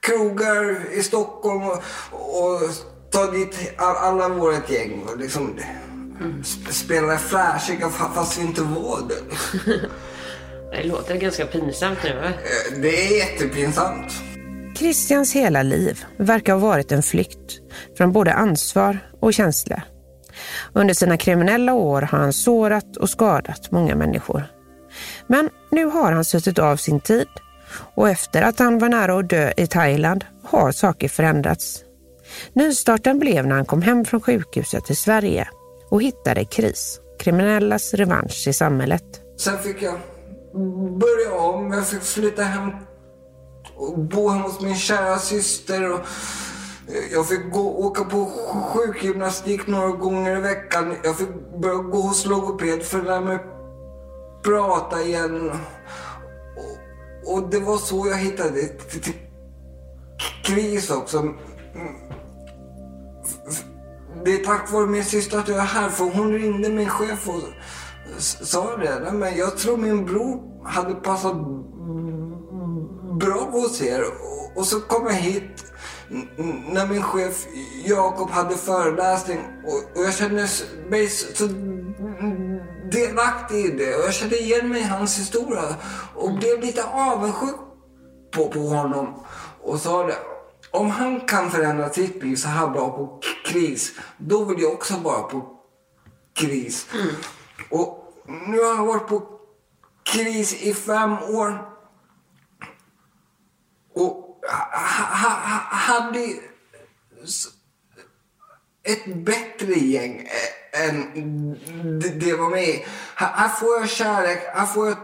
krogar 0.00 0.92
i 0.92 1.02
Stockholm 1.02 1.62
och, 1.62 1.82
och 2.12 2.60
ta 3.10 3.30
dit 3.30 3.72
alla 3.76 4.28
vårt 4.28 4.70
gäng 4.70 5.02
och 5.12 5.18
liksom 5.18 5.58
mm. 6.20 6.44
spela 6.70 7.18
flashiga 7.18 7.88
fast 7.88 8.38
vi 8.38 8.42
inte 8.42 8.62
var 8.62 8.98
det. 9.08 9.22
det 10.76 10.82
låter 10.88 11.16
ganska 11.16 11.46
pinsamt 11.46 11.98
nu 12.04 12.14
va? 12.14 12.26
Eh, 12.26 12.80
det 12.82 13.06
är 13.06 13.18
jättepinsamt. 13.18 14.12
Christians 14.76 15.32
hela 15.32 15.62
liv 15.62 16.04
verkar 16.16 16.52
ha 16.52 16.60
varit 16.60 16.92
en 16.92 17.02
flykt 17.02 17.60
från 17.96 18.12
både 18.12 18.34
ansvar 18.34 18.98
och 19.20 19.34
känsla. 19.34 19.82
Under 20.72 20.94
sina 20.94 21.16
kriminella 21.16 21.74
år 21.74 22.02
har 22.02 22.18
han 22.18 22.32
sårat 22.32 22.96
och 22.96 23.10
skadat 23.10 23.70
många 23.70 23.96
människor. 23.96 24.59
Men 25.26 25.50
nu 25.70 25.84
har 25.84 26.12
han 26.12 26.24
suttit 26.24 26.58
av 26.58 26.76
sin 26.76 27.00
tid 27.00 27.28
och 27.94 28.08
efter 28.08 28.42
att 28.42 28.58
han 28.58 28.78
var 28.78 28.88
nära 28.88 29.18
att 29.18 29.28
dö 29.28 29.52
i 29.56 29.66
Thailand 29.66 30.24
har 30.44 30.72
saker 30.72 31.08
förändrats. 31.08 31.84
Nystarten 32.52 33.18
blev 33.18 33.46
när 33.46 33.56
han 33.56 33.66
kom 33.66 33.82
hem 33.82 34.04
från 34.04 34.20
sjukhuset 34.20 34.84
till 34.84 34.96
Sverige 34.96 35.48
och 35.90 36.02
hittade 36.02 36.44
KRIS, 36.44 37.00
kriminellas 37.18 37.94
revansch 37.94 38.44
i 38.48 38.52
samhället. 38.52 39.04
Sen 39.36 39.58
fick 39.58 39.82
jag 39.82 39.98
börja 40.98 41.40
om. 41.40 41.72
Jag 41.72 41.86
fick 41.86 42.02
flytta 42.02 42.42
hem 42.42 42.70
och 43.76 43.98
bo 43.98 44.28
hemma 44.28 44.42
hos 44.42 44.60
min 44.60 44.76
kära 44.76 45.18
syster. 45.18 45.92
Och 45.92 46.00
jag 47.12 47.28
fick 47.28 47.52
gå, 47.52 47.60
åka 47.60 48.04
på 48.04 48.30
sjukgymnastik 48.74 49.66
några 49.66 49.88
gånger 49.88 50.36
i 50.36 50.40
veckan. 50.40 50.96
Jag 51.04 51.18
fick 51.18 51.28
börja 51.62 51.74
gå 51.74 52.00
hos 52.00 52.26
logoped 52.26 52.82
för 52.82 52.98
att 52.98 53.04
lära 53.04 53.20
mig 53.20 53.38
prata 54.42 55.02
igen. 55.02 55.50
Och, 56.56 57.34
och, 57.34 57.50
det 57.50 57.60
var 57.60 57.76
så 57.76 58.06
jag 58.06 58.16
hittade 58.16 58.66
till 58.66 59.14
KRIS 60.44 60.90
också 60.90 61.18
mm. 61.18 61.34
det 64.24 64.34
är 64.34 64.44
tack 64.44 64.72
vare 64.72 64.86
min 64.86 65.04
syster 65.04 65.38
att 65.38 65.48
jag 65.48 65.58
är 65.58 65.62
här. 65.62 65.88
För 65.88 66.04
hon 66.04 66.32
ringde 66.32 66.68
min 66.68 66.88
chef 66.88 67.28
och 67.28 67.42
sa 68.18 68.76
det. 68.76 69.12
Men 69.12 69.36
jag 69.36 69.58
tror 69.58 69.76
min 69.76 70.06
bror 70.06 70.64
hade 70.64 70.94
passat 70.94 71.36
bra 73.20 73.48
hos 73.50 73.82
er. 73.82 74.04
Och 74.56 74.66
så 74.66 74.80
kom 74.80 75.06
jag 75.06 75.14
hit 75.14 75.64
när 76.72 76.86
min 76.86 77.02
chef 77.02 77.46
Jakob 77.84 78.30
hade 78.30 78.56
föreläsning. 78.56 79.38
Och 79.94 80.04
jag 80.04 80.14
kände 80.14 80.48
mig 80.88 81.08
så 81.08 81.44
delaktig 82.90 83.64
i 83.64 83.70
det. 83.70 83.94
Och 83.94 84.04
jag 84.04 84.14
kände 84.14 84.38
igen 84.38 84.68
mig 84.68 84.80
i 84.80 84.84
hans 84.84 85.18
historia. 85.18 85.76
Och 86.14 86.34
blev 86.34 86.60
lite 86.60 86.84
avundsjuk 86.84 87.56
på, 88.30 88.48
på 88.48 88.58
honom. 88.58 89.24
Och 89.60 89.80
sa 89.80 90.06
det 90.06 90.16
om 90.70 90.90
han 90.90 91.20
kan 91.20 91.50
förändra 91.50 91.90
sitt 91.90 92.22
liv 92.22 92.36
så 92.36 92.48
här 92.48 92.68
bra 92.68 92.90
på 92.90 93.20
kris, 93.44 93.92
då 94.18 94.44
vill 94.44 94.62
jag 94.62 94.72
också 94.72 94.96
vara 94.96 95.22
på 95.22 95.60
kris. 96.32 96.86
Mm. 96.94 97.14
Och 97.70 98.14
nu 98.26 98.58
har 98.58 98.76
jag 98.76 98.86
varit 98.86 99.06
på 99.06 99.40
kris 100.02 100.62
i 100.62 100.74
fem 100.74 101.12
år. 101.12 101.70
Och 103.94 104.40
ha, 104.72 105.28
ha, 105.28 105.58
hade 105.76 106.34
ett 108.82 109.16
bättre 109.24 109.74
gäng 109.74 110.28
än 110.72 111.56
det 112.20 112.34
var 112.34 112.50
med 112.50 112.84
Här 113.14 113.48
får 113.48 113.80
jag 113.80 113.90
kärlek, 113.90 114.42
här 114.54 114.66
får 114.66 114.86
jag 114.86 114.96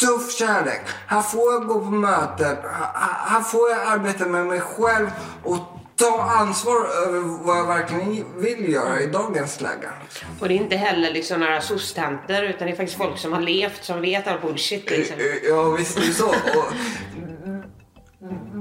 tuff 0.00 0.38
kärlek. 0.38 0.80
Här 1.06 1.22
får 1.22 1.52
jag 1.52 1.66
gå 1.66 1.80
på 1.80 1.90
möten. 1.90 2.56
Här 3.26 3.40
får 3.40 3.70
jag 3.70 3.80
arbeta 3.86 4.26
med 4.26 4.46
mig 4.46 4.60
själv 4.60 5.10
och 5.44 5.58
ta 5.96 6.22
ansvar 6.22 6.86
över 7.06 7.20
vad 7.20 7.58
jag 7.58 7.66
verkligen 7.66 8.40
vill 8.40 8.72
göra 8.72 9.00
i 9.00 9.06
dagens 9.06 9.60
läge. 9.60 9.88
Och 10.40 10.48
det 10.48 10.54
är 10.54 10.56
inte 10.56 10.76
heller 10.76 11.12
liksom 11.12 11.40
några 11.40 11.60
sostanter 11.60 12.42
utan 12.42 12.66
det 12.66 12.72
är 12.72 12.76
faktiskt 12.76 12.98
folk 12.98 13.18
som 13.18 13.32
har 13.32 13.40
levt 13.40 13.84
som 13.84 14.00
vet 14.00 14.26
all 14.26 14.40
bullshit. 14.40 14.90
Liksom. 14.90 15.16
Ja 15.48 15.70
visst 15.70 15.96
är 15.96 16.00
det 16.00 16.12
så. 16.12 16.28
Och 16.28 16.72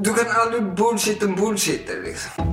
du 0.03 0.13
kan 0.13 0.25
aldrig 0.41 0.63
bullshit 0.63 1.23
en 1.23 1.35
bullshitter 1.35 2.01
liksom. 2.03 2.52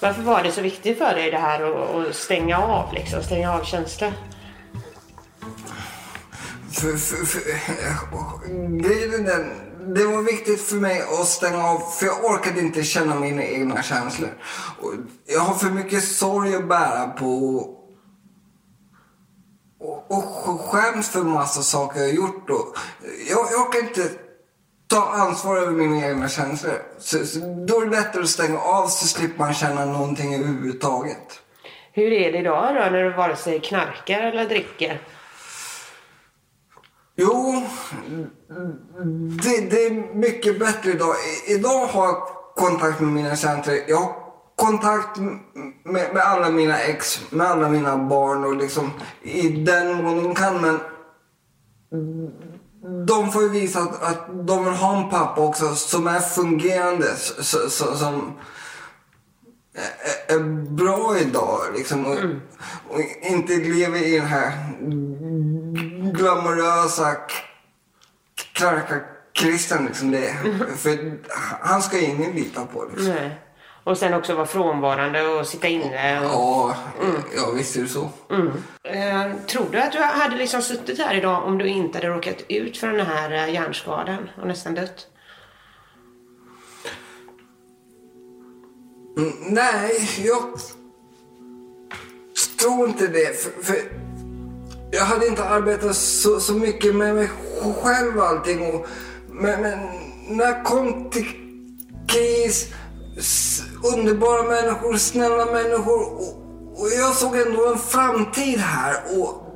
Varför 0.00 0.22
var 0.22 0.42
det 0.42 0.52
så 0.52 0.60
viktigt 0.60 0.98
för 0.98 1.14
dig 1.14 1.30
det 1.30 1.38
här 1.38 1.62
att 2.08 2.14
stänga 2.14 2.58
av 2.58 2.92
liksom, 2.94 3.22
stänga 3.22 3.52
av 3.52 3.64
känslor? 3.64 4.12
för, 6.80 6.96
för, 6.96 7.24
för, 7.24 7.50
eh, 7.50 8.68
grejen 8.68 9.24
den, 9.24 9.50
det 9.94 10.04
var 10.04 10.22
viktigt 10.22 10.60
för 10.60 10.76
mig 10.76 11.02
att 11.20 11.28
stänga 11.28 11.64
av 11.64 11.78
för 11.78 12.06
jag 12.06 12.24
orkade 12.24 12.60
inte 12.60 12.82
känna 12.82 13.14
mina 13.14 13.42
egna 13.42 13.82
känslor. 13.82 14.30
Och 14.80 14.94
jag 15.26 15.40
har 15.40 15.54
för 15.54 15.70
mycket 15.70 16.04
sorg 16.04 16.54
att 16.54 16.68
bära 16.68 17.06
på 17.06 17.56
och, 19.80 20.10
och 20.10 20.60
skäms 20.60 21.08
för 21.08 21.22
massa 21.22 21.62
saker 21.62 22.00
jag 22.00 22.06
har 22.06 22.14
gjort. 22.14 22.50
Och 22.50 22.76
jag, 23.28 23.38
jag 23.52 23.60
orkar 23.60 23.78
inte 23.78 24.10
ta 24.88 25.02
ansvar 25.02 25.56
över 25.56 25.72
mina 25.72 26.06
egna 26.06 26.28
känslor. 26.28 26.82
Så, 26.98 27.26
så 27.26 27.38
då 27.38 27.80
är 27.80 27.84
det 27.84 27.90
lättare 27.90 28.22
att 28.22 28.28
stänga 28.28 28.58
av 28.58 28.86
så 28.86 29.06
slipper 29.06 29.38
man 29.38 29.54
känna 29.54 29.84
någonting 29.84 30.34
överhuvudtaget. 30.34 31.40
Hur 31.92 32.12
är 32.12 32.32
det 32.32 32.38
idag 32.38 32.74
då 32.74 32.80
när 32.80 33.04
du 33.04 33.12
vare 33.12 33.36
sig 33.36 33.60
knarkar 33.60 34.20
eller 34.20 34.48
dricker? 34.48 35.02
Jo, 37.16 37.62
det, 39.42 39.70
det, 39.70 39.86
är 39.86 40.14
mycket 40.14 40.58
bättre 40.58 40.90
idag. 40.90 41.14
Idag 41.48 41.86
har 41.86 42.06
jag 42.06 42.28
kontakt 42.56 43.00
med 43.00 43.12
mina 43.12 43.36
känslor. 43.36 43.76
Jag 43.88 43.96
har 43.96 44.14
kontakt 44.56 45.18
med, 45.84 46.14
med, 46.14 46.22
alla 46.22 46.50
mina 46.50 46.78
ex, 46.78 47.30
med 47.30 47.46
alla 47.46 47.68
mina 47.68 47.96
barn 47.96 48.44
och 48.44 48.56
liksom 48.56 48.90
i 49.22 49.48
den 49.48 50.04
mån 50.04 50.24
de 50.24 50.34
kan. 50.34 50.60
Men 50.60 50.80
de 53.06 53.32
får 53.32 53.42
ju 53.42 53.48
visa 53.48 53.80
att, 53.80 54.02
att 54.02 54.46
de 54.46 54.64
vill 54.64 54.74
ha 54.74 55.02
en 55.02 55.10
pappa 55.10 55.40
också 55.40 55.74
som 55.74 56.06
är 56.06 56.20
fungerande. 56.20 57.16
Så, 57.16 57.70
så, 57.70 57.96
som 57.96 58.38
är, 59.74 60.34
är 60.34 60.40
bra 60.70 61.18
idag 61.18 61.60
liksom. 61.76 62.06
Och, 62.06 62.18
mm. 62.18 62.40
och 62.88 63.00
inte 63.20 63.56
lever 63.56 64.06
i 64.06 64.18
den 64.18 64.26
här 64.26 64.52
glamorösa 66.12 67.16
knarkarkristen 68.52 69.84
liksom 69.84 70.10
det. 70.10 70.34
För 70.76 71.18
han 71.60 71.82
ska 71.82 71.98
ingen 71.98 72.32
lita 72.32 72.66
på 72.66 72.84
liksom. 72.84 73.14
Nej. 73.14 73.47
Och 73.88 73.98
sen 73.98 74.14
också 74.14 74.34
vara 74.34 74.46
frånvarande 74.46 75.28
och 75.28 75.46
sitta 75.46 75.68
inne. 75.68 76.20
Och... 76.20 76.26
Ja, 76.26 76.76
mm. 77.02 77.22
ja 77.36 77.50
visst 77.56 77.76
är 77.76 77.82
det 77.82 77.88
så. 77.88 78.10
Mm. 78.30 78.52
Eh, 78.84 79.36
tror 79.46 79.66
du 79.72 79.80
att 79.80 79.92
du 79.92 79.98
hade 79.98 80.36
liksom 80.36 80.62
suttit 80.62 80.98
här 80.98 81.14
idag 81.14 81.44
om 81.44 81.58
du 81.58 81.68
inte 81.68 81.98
hade 81.98 82.08
råkat 82.08 82.36
ut 82.48 82.76
för 82.76 82.86
den 82.86 83.06
här 83.06 83.30
eh, 83.30 83.54
hjärnskadan 83.54 84.30
och 84.40 84.46
nästan 84.46 84.74
dött? 84.74 85.06
Mm, 89.16 89.32
nej, 89.40 90.08
jag 90.24 90.42
tror 92.60 92.88
inte 92.88 93.06
det. 93.06 93.42
För, 93.42 93.62
för 93.62 93.76
jag 94.90 95.04
hade 95.04 95.26
inte 95.26 95.44
arbetat 95.44 95.96
så, 95.96 96.40
så 96.40 96.52
mycket 96.54 96.94
med 96.94 97.14
mig 97.14 97.28
själv 97.82 98.20
allting. 98.20 98.74
Och, 98.74 98.86
men, 99.28 99.62
men 99.62 99.78
när 100.28 100.44
jag 100.44 100.64
kom 100.64 101.10
till 101.10 101.26
KIS, 102.08 102.68
underbara 103.94 104.42
människor, 104.42 104.96
snälla 104.96 105.46
människor. 105.46 106.00
Och, 106.00 106.80
och 106.80 106.88
jag 106.98 107.14
såg 107.14 107.36
ändå 107.36 107.72
en 107.72 107.78
framtid 107.78 108.58
här. 108.58 108.94
Och 109.18 109.48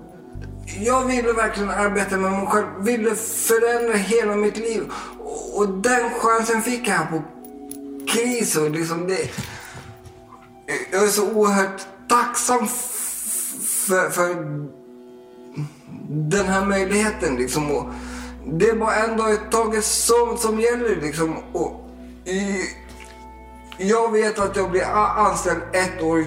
jag 0.80 1.04
ville 1.04 1.32
verkligen 1.32 1.70
arbeta 1.70 2.16
med 2.16 2.30
mig 2.32 2.46
själv, 2.46 2.66
ville 2.80 3.14
förändra 3.14 3.94
hela 3.94 4.36
mitt 4.36 4.56
liv. 4.56 4.92
Och, 5.18 5.58
och 5.58 5.68
den 5.68 6.10
chansen 6.10 6.62
fick 6.62 6.88
jag 6.88 6.94
här 6.94 7.06
på 7.06 7.22
KRIS. 8.08 8.56
Och 8.56 8.70
liksom 8.70 9.06
det, 9.06 9.30
jag 10.92 11.02
är 11.02 11.08
så 11.08 11.30
oerhört 11.32 11.82
tacksam 12.08 12.68
för, 13.86 14.10
för 14.10 14.34
den 16.08 16.46
här 16.46 16.64
möjligheten. 16.64 17.36
Liksom. 17.36 17.70
Och 17.70 17.84
det 18.46 18.68
är 18.68 18.76
bara 18.76 18.94
en 18.94 19.16
dag 19.16 19.32
i 19.32 19.38
taget 19.50 19.84
som, 19.84 20.38
som 20.38 20.60
gäller. 20.60 21.00
Liksom. 21.00 21.36
Och 21.52 21.90
i, 22.24 22.56
jag 23.82 24.12
vet 24.12 24.38
att 24.38 24.56
jag 24.56 24.70
blir 24.70 24.84
anställd 25.16 25.60
ett 25.72 26.02
år 26.02 26.20
i 26.20 26.26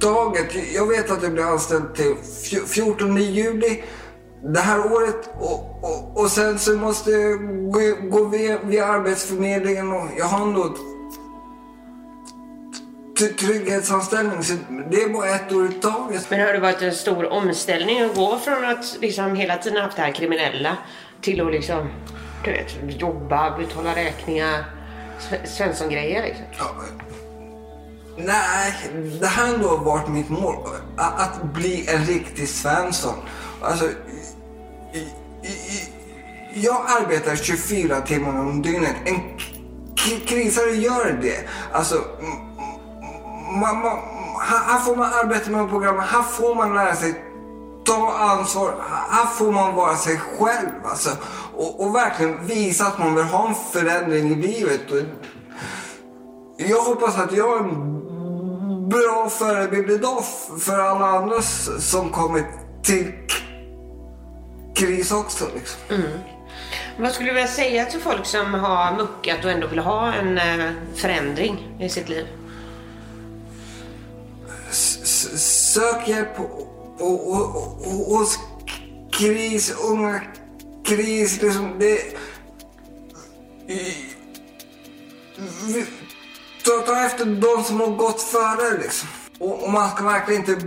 taget. 0.00 0.74
Jag 0.74 0.86
vet 0.86 1.10
att 1.10 1.22
jag 1.22 1.32
blir 1.32 1.44
anställd 1.44 1.94
till 1.94 2.14
14 2.66 3.16
juli 3.16 3.82
det 4.42 4.60
här 4.60 4.92
året 4.92 5.30
och, 5.40 5.84
och, 5.84 6.20
och 6.20 6.30
sen 6.30 6.58
så 6.58 6.72
måste 6.76 7.10
jag 7.10 7.38
gå, 7.72 7.80
gå 8.10 8.24
via, 8.24 8.58
via 8.58 8.86
Arbetsförmedlingen 8.86 9.92
och 9.92 10.08
jag 10.18 10.24
har 10.24 10.46
ändå 10.46 10.76
trygghetsanställning. 13.38 14.42
Så 14.42 14.54
det 14.90 15.02
är 15.02 15.08
bara 15.08 15.28
ett 15.28 15.52
år 15.52 15.66
i 15.66 15.72
taget. 15.72 16.30
Men 16.30 16.40
har 16.40 16.52
det 16.52 16.58
varit 16.60 16.82
en 16.82 16.94
stor 16.94 17.32
omställning 17.32 18.00
att 18.00 18.14
gå 18.14 18.38
från 18.38 18.64
att 18.64 18.98
liksom 19.00 19.36
hela 19.36 19.56
tiden 19.56 19.82
haft 19.82 19.96
det 19.96 20.02
här 20.02 20.12
kriminella 20.12 20.76
till 21.20 21.40
att 21.40 21.52
liksom, 21.52 21.88
du 22.44 22.50
vet, 22.50 23.00
jobba, 23.00 23.58
betala 23.58 23.94
räkningar, 23.94 24.64
Svensson-grejer 25.44 26.22
liksom? 26.22 26.44
Ja. 26.58 26.74
Nej, 28.16 28.74
det 29.20 29.26
här 29.26 29.46
har 29.46 29.54
ändå 29.54 29.76
varit 29.76 30.08
mitt 30.08 30.28
mål. 30.28 30.56
Att 30.96 31.42
bli 31.42 31.88
en 31.88 32.04
riktig 32.04 32.48
Svensson. 32.48 33.14
Alltså, 33.62 33.84
i, 34.92 34.98
i, 35.48 35.92
jag 36.54 36.82
arbetar 37.00 37.36
24 37.36 38.00
timmar 38.00 38.40
om 38.40 38.62
dygnet. 38.62 38.96
En 39.04 39.38
krisare 40.26 40.70
gör 40.70 41.18
det. 41.22 41.48
Alltså, 41.72 42.04
man, 43.60 43.78
man, 43.78 43.98
här 44.40 44.80
får 44.80 44.96
man 44.96 45.12
arbeta 45.12 45.50
med 45.50 45.68
programmet, 45.68 46.04
här 46.04 46.22
får 46.22 46.54
man 46.54 46.74
lära 46.74 46.96
sig 46.96 47.14
ta 47.84 48.12
ansvar, 48.12 48.74
här 49.10 49.26
får 49.26 49.52
man 49.52 49.74
vara 49.74 49.96
sig 49.96 50.18
själv. 50.18 50.70
Alltså, 50.84 51.10
och, 51.56 51.80
och 51.80 51.94
verkligen 51.94 52.46
visa 52.46 52.86
att 52.86 52.98
man 52.98 53.14
vill 53.14 53.24
ha 53.24 53.48
en 53.48 53.54
förändring 53.54 54.32
i 54.32 54.34
livet. 54.34 54.90
Och 54.90 54.98
jag 56.56 56.82
hoppas 56.82 57.18
att 57.18 57.36
jag 57.36 57.58
är 57.58 57.64
en 57.64 58.88
bra 58.88 59.28
förebild 59.30 59.90
idag 59.90 60.24
för 60.60 60.78
alla 60.78 61.06
andra 61.06 61.42
som 61.78 62.10
kommit 62.10 62.46
till 62.82 63.12
kris 64.74 65.12
också. 65.12 65.44
Liksom. 65.54 65.80
Mm. 65.88 66.18
Vad 66.98 67.12
skulle 67.12 67.28
du 67.28 67.34
vilja 67.34 67.48
säga 67.48 67.84
till 67.84 68.00
folk 68.00 68.26
som 68.26 68.54
har 68.54 68.96
muckat 68.96 69.44
och 69.44 69.50
ändå 69.50 69.66
vill 69.66 69.78
ha 69.78 70.12
en 70.12 70.38
eh, 70.38 70.70
förändring 70.94 71.76
i 71.80 71.88
sitt 71.88 72.08
liv? 72.08 72.26
sök 74.72 76.08
hjälp 76.08 76.36
hos 78.08 78.38
KRIS, 79.12 79.74
unga 79.84 80.20
KRIS. 80.84 81.42
Liksom 81.42 81.78
det, 81.78 81.98
ta, 86.64 86.70
ta 86.86 87.06
efter 87.06 87.24
de 87.24 87.64
som 87.64 87.80
har 87.80 87.96
gått 87.96 88.20
före 88.20 88.78
liksom. 88.82 89.08
Och, 89.38 89.62
och 89.62 89.72
man 89.72 89.90
ska 89.90 90.04
verkligen 90.04 90.40
inte 90.40 90.66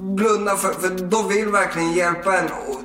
blunda 0.00 0.56
för, 0.56 0.72
för 0.72 0.88
de 0.88 1.28
vill 1.28 1.48
verkligen 1.48 1.92
hjälpa 1.92 2.38
en. 2.38 2.46
Och 2.46 2.80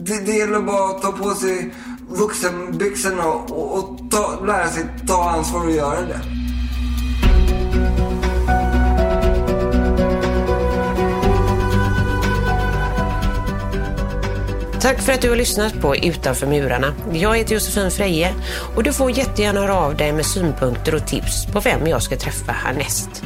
det, 0.00 0.26
det 0.26 0.32
gäller 0.32 0.60
bara 0.60 0.90
att 0.90 1.02
ta 1.02 1.12
på 1.12 1.34
sig 1.34 1.74
vuxenbyxorna 2.08 3.26
och, 3.26 3.50
och, 3.50 3.78
och 3.78 4.10
ta, 4.10 4.44
lära 4.46 4.68
sig 4.68 4.84
ta 5.06 5.30
ansvar 5.30 5.64
och 5.66 5.72
göra 5.72 6.00
det. 6.00 6.39
Tack 14.80 15.00
för 15.00 15.12
att 15.12 15.22
du 15.22 15.28
har 15.28 15.36
lyssnat 15.36 15.80
på 15.80 15.96
Utanför 15.96 16.46
murarna. 16.46 16.94
Jag 17.12 17.36
heter 17.36 17.54
Josefin 17.54 17.90
Freje 17.90 18.34
och 18.76 18.82
du 18.82 18.92
får 18.92 19.10
jättegärna 19.10 19.60
höra 19.60 19.74
av 19.74 19.96
dig 19.96 20.12
med 20.12 20.26
synpunkter 20.26 20.94
och 20.94 21.06
tips 21.06 21.46
på 21.46 21.60
vem 21.60 21.86
jag 21.86 22.02
ska 22.02 22.16
träffa 22.16 22.52
härnäst. 22.52 23.24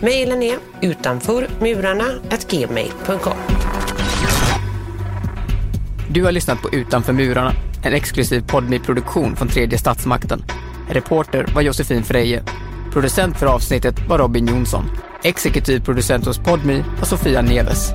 Mailen 0.00 0.42
är 0.42 0.58
utanförmurarna.gmail.com 0.80 3.36
Du 6.10 6.24
har 6.24 6.32
lyssnat 6.32 6.62
på 6.62 6.70
Utanför 6.70 7.12
murarna, 7.12 7.52
en 7.84 7.92
exklusiv 7.92 8.46
podmi-produktion 8.46 9.36
från 9.36 9.48
tredje 9.48 9.78
statsmakten. 9.78 10.44
Reporter 10.90 11.46
var 11.54 11.62
Josefin 11.62 12.04
Freje. 12.04 12.42
Producent 12.92 13.38
för 13.38 13.46
avsnittet 13.46 13.94
var 14.08 14.18
Robin 14.18 14.46
Jonsson. 14.46 14.90
Exekutiv 15.22 15.84
producent 15.84 16.26
hos 16.26 16.38
Podmi 16.38 16.84
var 16.98 17.06
Sofia 17.06 17.42
Neves. 17.42 17.92